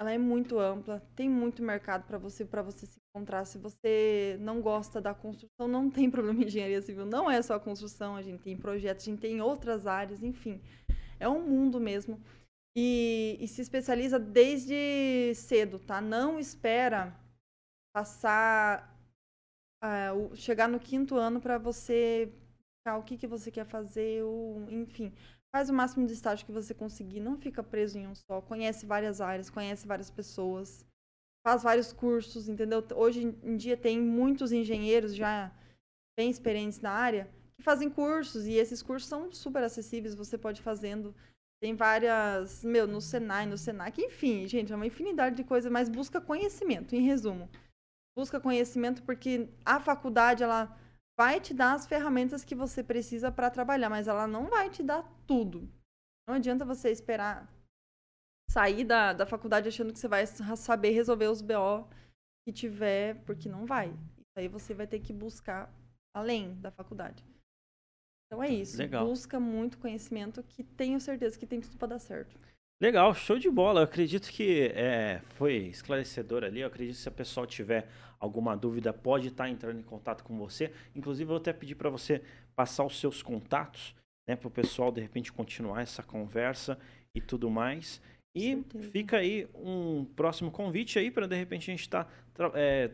ela 0.00 0.12
é 0.12 0.18
muito 0.18 0.58
ampla, 0.58 1.00
tem 1.14 1.30
muito 1.30 1.62
mercado 1.62 2.04
para 2.04 2.18
você 2.18 2.44
para 2.44 2.62
você 2.62 2.84
se 2.84 2.98
encontrar. 3.08 3.44
Se 3.44 3.58
você 3.58 4.36
não 4.40 4.60
gosta 4.60 5.00
da 5.00 5.14
construção, 5.14 5.68
não 5.68 5.88
tem 5.88 6.10
problema 6.10 6.42
em 6.42 6.46
engenharia 6.46 6.82
civil. 6.82 7.06
Não 7.06 7.30
é 7.30 7.40
só 7.42 7.58
construção, 7.58 8.16
a 8.16 8.22
gente 8.22 8.42
tem 8.42 8.56
projetos, 8.56 9.06
a 9.06 9.10
gente 9.10 9.20
tem 9.20 9.40
outras 9.40 9.86
áreas, 9.86 10.22
enfim. 10.22 10.60
É 11.18 11.28
um 11.28 11.46
mundo 11.46 11.80
mesmo. 11.80 12.20
E, 12.76 13.36
e 13.40 13.46
se 13.46 13.62
especializa 13.62 14.18
desde 14.18 15.32
cedo, 15.36 15.78
tá? 15.78 16.00
Não 16.00 16.40
espera 16.40 17.16
passar 17.94 18.93
uh, 19.84 20.34
chegar 20.34 20.68
no 20.68 20.80
quinto 20.80 21.16
ano 21.16 21.40
para 21.40 21.58
você 21.58 22.32
o 22.98 23.02
que, 23.02 23.16
que 23.16 23.26
você 23.26 23.50
quer 23.50 23.64
fazer, 23.64 24.22
ou, 24.24 24.66
enfim. 24.70 25.12
Faz 25.54 25.70
o 25.70 25.72
máximo 25.72 26.06
de 26.06 26.12
estágio 26.12 26.44
que 26.44 26.52
você 26.52 26.74
conseguir, 26.74 27.20
não 27.20 27.38
fica 27.38 27.62
preso 27.62 27.98
em 27.98 28.06
um 28.06 28.14
só. 28.14 28.40
Conhece 28.42 28.84
várias 28.84 29.20
áreas, 29.20 29.48
conhece 29.48 29.86
várias 29.86 30.10
pessoas, 30.10 30.84
faz 31.46 31.62
vários 31.62 31.92
cursos, 31.92 32.48
entendeu? 32.48 32.84
Hoje 32.94 33.34
em 33.42 33.56
dia 33.56 33.76
tem 33.76 34.00
muitos 34.00 34.52
engenheiros 34.52 35.14
já 35.14 35.50
bem 36.18 36.28
experientes 36.28 36.80
na 36.80 36.90
área 36.90 37.28
que 37.56 37.62
fazem 37.62 37.88
cursos 37.88 38.46
e 38.46 38.54
esses 38.54 38.82
cursos 38.82 39.08
são 39.08 39.32
super 39.32 39.62
acessíveis, 39.62 40.14
você 40.14 40.36
pode 40.36 40.60
fazendo. 40.60 41.14
Tem 41.62 41.74
várias, 41.74 42.62
meu, 42.64 42.86
no 42.86 43.00
Senai, 43.00 43.46
no 43.46 43.56
Senac, 43.56 43.98
enfim, 43.98 44.46
gente, 44.46 44.72
é 44.72 44.76
uma 44.76 44.86
infinidade 44.86 45.36
de 45.36 45.44
coisas, 45.44 45.70
mas 45.70 45.88
busca 45.88 46.20
conhecimento, 46.20 46.94
em 46.94 47.00
resumo. 47.00 47.48
Busca 48.16 48.40
conhecimento 48.40 49.02
porque 49.02 49.48
a 49.64 49.80
faculdade, 49.80 50.42
ela 50.42 50.76
vai 51.18 51.40
te 51.40 51.52
dar 51.52 51.74
as 51.74 51.86
ferramentas 51.86 52.44
que 52.44 52.54
você 52.54 52.82
precisa 52.82 53.30
para 53.30 53.50
trabalhar, 53.50 53.90
mas 53.90 54.08
ela 54.08 54.26
não 54.26 54.48
vai 54.48 54.70
te 54.70 54.82
dar 54.82 55.02
tudo. 55.26 55.68
Não 56.28 56.36
adianta 56.36 56.64
você 56.64 56.90
esperar 56.90 57.52
sair 58.50 58.84
da, 58.84 59.12
da 59.12 59.26
faculdade 59.26 59.68
achando 59.68 59.92
que 59.92 59.98
você 59.98 60.08
vai 60.08 60.26
saber 60.26 60.90
resolver 60.90 61.28
os 61.28 61.42
BO 61.42 61.88
que 62.46 62.52
tiver, 62.52 63.16
porque 63.24 63.48
não 63.48 63.66
vai. 63.66 63.88
Isso 63.88 64.38
aí 64.38 64.48
você 64.48 64.74
vai 64.74 64.86
ter 64.86 65.00
que 65.00 65.12
buscar 65.12 65.72
além 66.14 66.54
da 66.60 66.70
faculdade. 66.70 67.24
Então 68.26 68.42
é 68.42 68.48
isso. 68.48 68.76
Legal. 68.76 69.06
Busca 69.06 69.40
muito 69.40 69.78
conhecimento 69.78 70.42
que 70.42 70.62
tenho 70.62 71.00
certeza 71.00 71.38
que 71.38 71.46
tem 71.46 71.60
tudo 71.60 71.76
para 71.76 71.88
dar 71.88 71.98
certo. 71.98 72.38
Legal, 72.80 73.14
show 73.14 73.38
de 73.38 73.48
bola. 73.48 73.80
Eu 73.80 73.84
acredito 73.84 74.28
que 74.30 74.72
é, 74.74 75.20
foi 75.36 75.54
esclarecedor 75.68 76.44
ali. 76.44 76.60
Eu 76.60 76.66
acredito 76.66 76.96
que 76.96 77.02
se 77.02 77.08
a 77.08 77.12
pessoa 77.12 77.46
tiver 77.46 77.88
alguma 78.18 78.56
dúvida, 78.56 78.92
pode 78.92 79.28
estar 79.28 79.48
entrando 79.48 79.78
em 79.78 79.82
contato 79.82 80.24
com 80.24 80.36
você. 80.36 80.72
Inclusive, 80.94 81.24
eu 81.24 81.28
vou 81.28 81.36
até 81.36 81.52
pedir 81.52 81.76
para 81.76 81.88
você 81.88 82.22
passar 82.56 82.84
os 82.84 82.98
seus 82.98 83.22
contatos, 83.22 83.94
né, 84.28 84.34
para 84.34 84.48
o 84.48 84.50
pessoal 84.50 84.90
de 84.90 85.00
repente 85.00 85.32
continuar 85.32 85.82
essa 85.82 86.02
conversa 86.02 86.78
e 87.14 87.20
tudo 87.20 87.48
mais. 87.50 88.00
E 88.36 88.64
fica 88.90 89.18
aí 89.18 89.48
um 89.54 90.04
próximo 90.04 90.50
convite 90.50 90.98
aí 90.98 91.10
para 91.10 91.28
de 91.28 91.36
repente 91.36 91.70
a 91.70 91.72
gente 91.72 91.82
estar 91.82 92.04
tá, 92.34 92.50
é, 92.54 92.90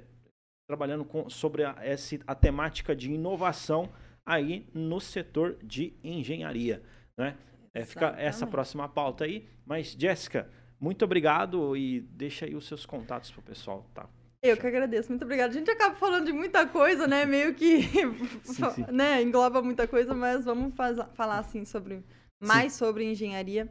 trabalhando 0.69 1.05
com, 1.05 1.31
sobre 1.31 1.65
a, 1.65 1.77
essa, 1.81 2.19
a 2.27 2.35
temática 2.35 2.95
de 2.95 3.11
inovação 3.11 3.89
aí 4.27 4.67
no 4.75 5.01
setor 5.01 5.57
de 5.63 5.95
engenharia, 6.05 6.83
né? 7.17 7.39
É, 7.73 7.85
fica 7.85 8.15
essa 8.19 8.47
próxima 8.47 8.89
pauta 8.89 9.25
aí. 9.25 9.49
Mas, 9.65 9.97
Jéssica, 9.99 10.51
muito 10.79 11.05
obrigado 11.05 11.77
e 11.77 12.01
deixa 12.01 12.47
aí 12.47 12.55
os 12.55 12.67
seus 12.67 12.85
contatos 12.85 13.31
pro 13.31 13.43
pessoal, 13.43 13.87
tá? 13.95 14.09
Eu 14.43 14.57
que 14.57 14.67
agradeço, 14.67 15.11
muito 15.11 15.25
obrigada. 15.25 15.51
A 15.51 15.53
gente 15.53 15.71
acaba 15.71 15.95
falando 15.95 16.25
de 16.25 16.33
muita 16.33 16.67
coisa, 16.67 17.07
né? 17.07 17.27
Meio 17.27 17.55
que 17.55 17.83
sim, 18.43 18.71
sim. 18.71 18.87
né? 18.91 19.23
engloba 19.23 19.61
muita 19.61 19.87
coisa, 19.87 20.15
mas 20.15 20.47
vamos 20.47 20.75
falar 21.15 21.39
assim 21.39 21.65
sobre 21.67 22.03
mais 22.41 22.73
Sim. 22.73 22.79
sobre 22.79 23.05
engenharia. 23.05 23.69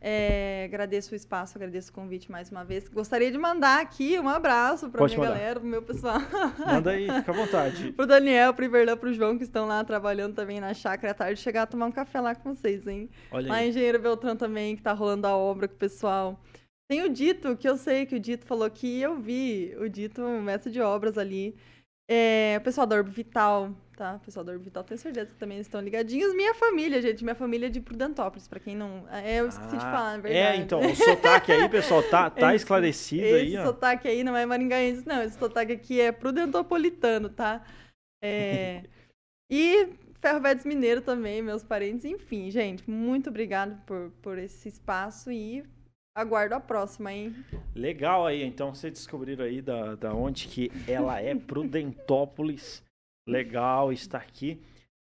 É, 0.00 0.64
agradeço 0.64 1.12
o 1.12 1.16
espaço, 1.16 1.58
agradeço 1.58 1.90
o 1.90 1.92
convite 1.92 2.30
mais 2.30 2.50
uma 2.50 2.64
vez. 2.64 2.88
Gostaria 2.88 3.30
de 3.30 3.36
mandar 3.36 3.80
aqui 3.80 4.18
um 4.18 4.28
abraço 4.28 4.88
para 4.88 5.04
minha 5.04 5.18
mandar. 5.18 5.32
galera, 5.32 5.60
pro 5.60 5.68
meu 5.68 5.82
pessoal. 5.82 6.18
Manda 6.66 6.92
aí, 6.92 7.10
fica 7.10 7.30
à 7.30 7.34
vontade. 7.34 7.92
pro 7.96 8.06
Daniel, 8.06 8.54
pro 8.54 8.64
Iverlan, 8.64 8.96
pro 8.96 9.12
João, 9.12 9.36
que 9.36 9.44
estão 9.44 9.66
lá 9.66 9.84
trabalhando 9.84 10.34
também 10.34 10.60
na 10.60 10.72
chácara 10.72 11.10
à 11.10 11.14
tarde, 11.14 11.40
chegar 11.40 11.62
a 11.62 11.66
tomar 11.66 11.86
um 11.86 11.92
café 11.92 12.20
lá 12.20 12.34
com 12.34 12.54
vocês, 12.54 12.86
hein? 12.86 13.10
Olha 13.30 13.52
aí. 13.52 13.64
A 13.64 13.66
engenheira 13.68 13.98
Beltrão 13.98 14.36
também, 14.36 14.74
que 14.74 14.82
tá 14.82 14.92
rolando 14.92 15.26
a 15.26 15.36
obra 15.36 15.68
com 15.68 15.74
o 15.74 15.78
pessoal. 15.78 16.40
Tem 16.90 17.02
o 17.02 17.08
Dito, 17.10 17.54
que 17.56 17.68
eu 17.68 17.76
sei 17.76 18.06
que 18.06 18.16
o 18.16 18.20
Dito 18.20 18.46
falou 18.46 18.70
que 18.70 19.00
eu 19.00 19.16
vi 19.20 19.76
o 19.78 19.88
Dito, 19.90 20.22
mestre 20.22 20.72
de 20.72 20.80
obras 20.80 21.18
ali. 21.18 21.54
É, 22.10 22.56
o 22.58 22.62
pessoal 22.62 22.86
da 22.86 22.96
Orbo 22.96 23.10
Vital, 23.10 23.74
tá? 23.98 24.14
O 24.14 24.20
pessoal 24.20 24.44
da 24.44 24.52
Orbo 24.52 24.64
Vital, 24.64 24.84
tenho 24.84 24.96
certeza 24.96 25.26
que 25.26 25.34
também 25.34 25.58
estão 25.58 25.80
ligadinhos. 25.80 26.32
Minha 26.32 26.54
família, 26.54 27.02
gente, 27.02 27.24
minha 27.24 27.34
família 27.34 27.66
é 27.66 27.68
de 27.68 27.80
Prudentópolis, 27.80 28.46
pra 28.46 28.60
quem 28.60 28.76
não... 28.76 29.04
É, 29.10 29.40
eu 29.40 29.48
esqueci 29.48 29.74
ah, 29.74 29.78
de 29.78 29.84
falar, 29.84 30.12
na 30.12 30.18
é 30.18 30.20
verdade. 30.20 30.56
É, 30.58 30.62
então, 30.62 30.80
o 30.80 30.94
sotaque 30.94 31.50
aí, 31.50 31.68
pessoal, 31.68 32.00
tá, 32.04 32.30
tá 32.30 32.54
esse, 32.54 32.62
esclarecido 32.62 33.24
esse 33.24 33.34
aí. 33.34 33.54
Esse 33.56 33.64
sotaque 33.64 34.06
aí 34.06 34.22
não 34.22 34.36
é 34.36 34.46
maringaense, 34.46 35.04
não. 35.04 35.20
Esse 35.20 35.36
sotaque 35.36 35.72
aqui 35.72 36.00
é 36.00 36.12
prudentopolitano, 36.12 37.28
tá? 37.28 37.64
É... 38.22 38.84
e 39.50 39.88
Ferro 40.20 40.40
Velho 40.40 40.60
Mineiro 40.64 41.00
também, 41.00 41.42
meus 41.42 41.64
parentes. 41.64 42.04
Enfim, 42.04 42.52
gente, 42.52 42.88
muito 42.88 43.30
obrigado 43.30 43.84
por, 43.84 44.12
por 44.22 44.38
esse 44.38 44.68
espaço 44.68 45.32
e 45.32 45.64
aguardo 46.16 46.54
a 46.54 46.60
próxima, 46.60 47.12
hein? 47.12 47.34
Legal 47.74 48.24
aí, 48.24 48.44
então 48.44 48.72
vocês 48.72 48.92
descobriram 48.92 49.44
aí 49.44 49.60
da, 49.60 49.96
da 49.96 50.14
onde 50.14 50.46
que 50.46 50.70
ela 50.86 51.20
é, 51.20 51.34
Prudentópolis. 51.36 52.86
Legal 53.28 53.92
estar 53.92 54.18
aqui. 54.18 54.58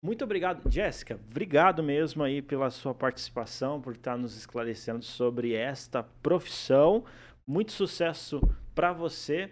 Muito 0.01 0.23
obrigado, 0.23 0.67
Jéssica. 0.71 1.19
Obrigado 1.29 1.83
mesmo 1.83 2.23
aí 2.23 2.41
pela 2.41 2.71
sua 2.71 2.93
participação, 2.95 3.79
por 3.79 3.93
estar 3.93 4.17
nos 4.17 4.35
esclarecendo 4.35 5.03
sobre 5.03 5.53
esta 5.53 6.01
profissão. 6.01 7.05
Muito 7.45 7.71
sucesso 7.71 8.41
para 8.73 8.91
você. 8.93 9.51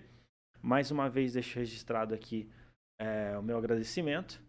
Mais 0.59 0.89
uma 0.89 1.07
vez 1.07 1.33
deixo 1.33 1.59
registrado 1.59 2.15
aqui 2.15 2.49
é, 2.99 3.37
o 3.37 3.43
meu 3.43 3.57
agradecimento. 3.57 4.41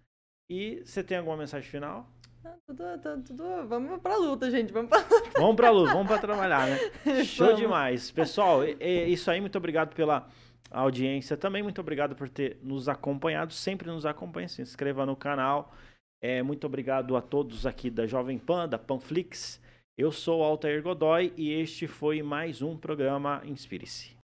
E 0.50 0.80
você 0.84 1.04
tem 1.04 1.18
alguma 1.18 1.36
mensagem 1.36 1.68
final? 1.68 2.10
Tudo, 2.66 2.84
tudo, 3.02 3.22
tudo, 3.24 3.68
vamos 3.68 4.00
pra 4.00 4.16
luta, 4.16 4.50
gente. 4.50 4.72
Vamos 4.72 4.88
pra 4.88 5.00
luta. 5.00 5.30
Vamos 5.38 5.56
pra 5.56 5.70
luta, 5.70 5.92
vamos 5.92 6.06
pra 6.06 6.18
trabalhar, 6.18 6.66
né? 6.66 6.78
Show 7.24 7.48
vamos. 7.48 7.60
demais. 7.60 8.10
Pessoal, 8.10 8.62
é 8.62 9.06
isso 9.06 9.30
aí. 9.30 9.40
Muito 9.40 9.58
obrigado 9.58 9.94
pela 9.94 10.26
audiência. 10.70 11.36
Também 11.36 11.62
muito 11.62 11.80
obrigado 11.80 12.14
por 12.14 12.28
ter 12.28 12.58
nos 12.62 12.88
acompanhado. 12.88 13.52
Sempre 13.52 13.88
nos 13.88 14.06
acompanhe. 14.06 14.48
Se 14.48 14.62
inscreva 14.62 15.04
no 15.04 15.16
canal. 15.16 15.74
É, 16.20 16.42
muito 16.42 16.66
obrigado 16.66 17.16
a 17.16 17.22
todos 17.22 17.66
aqui 17.66 17.90
da 17.90 18.06
Jovem 18.06 18.38
Pan, 18.38 18.68
da 18.68 18.78
Panflix. 18.78 19.60
Eu 19.96 20.12
sou 20.12 20.42
Altair 20.44 20.82
Godoy 20.82 21.32
e 21.36 21.52
este 21.52 21.86
foi 21.86 22.22
mais 22.22 22.62
um 22.62 22.76
programa 22.76 23.42
Inspire-se. 23.44 24.16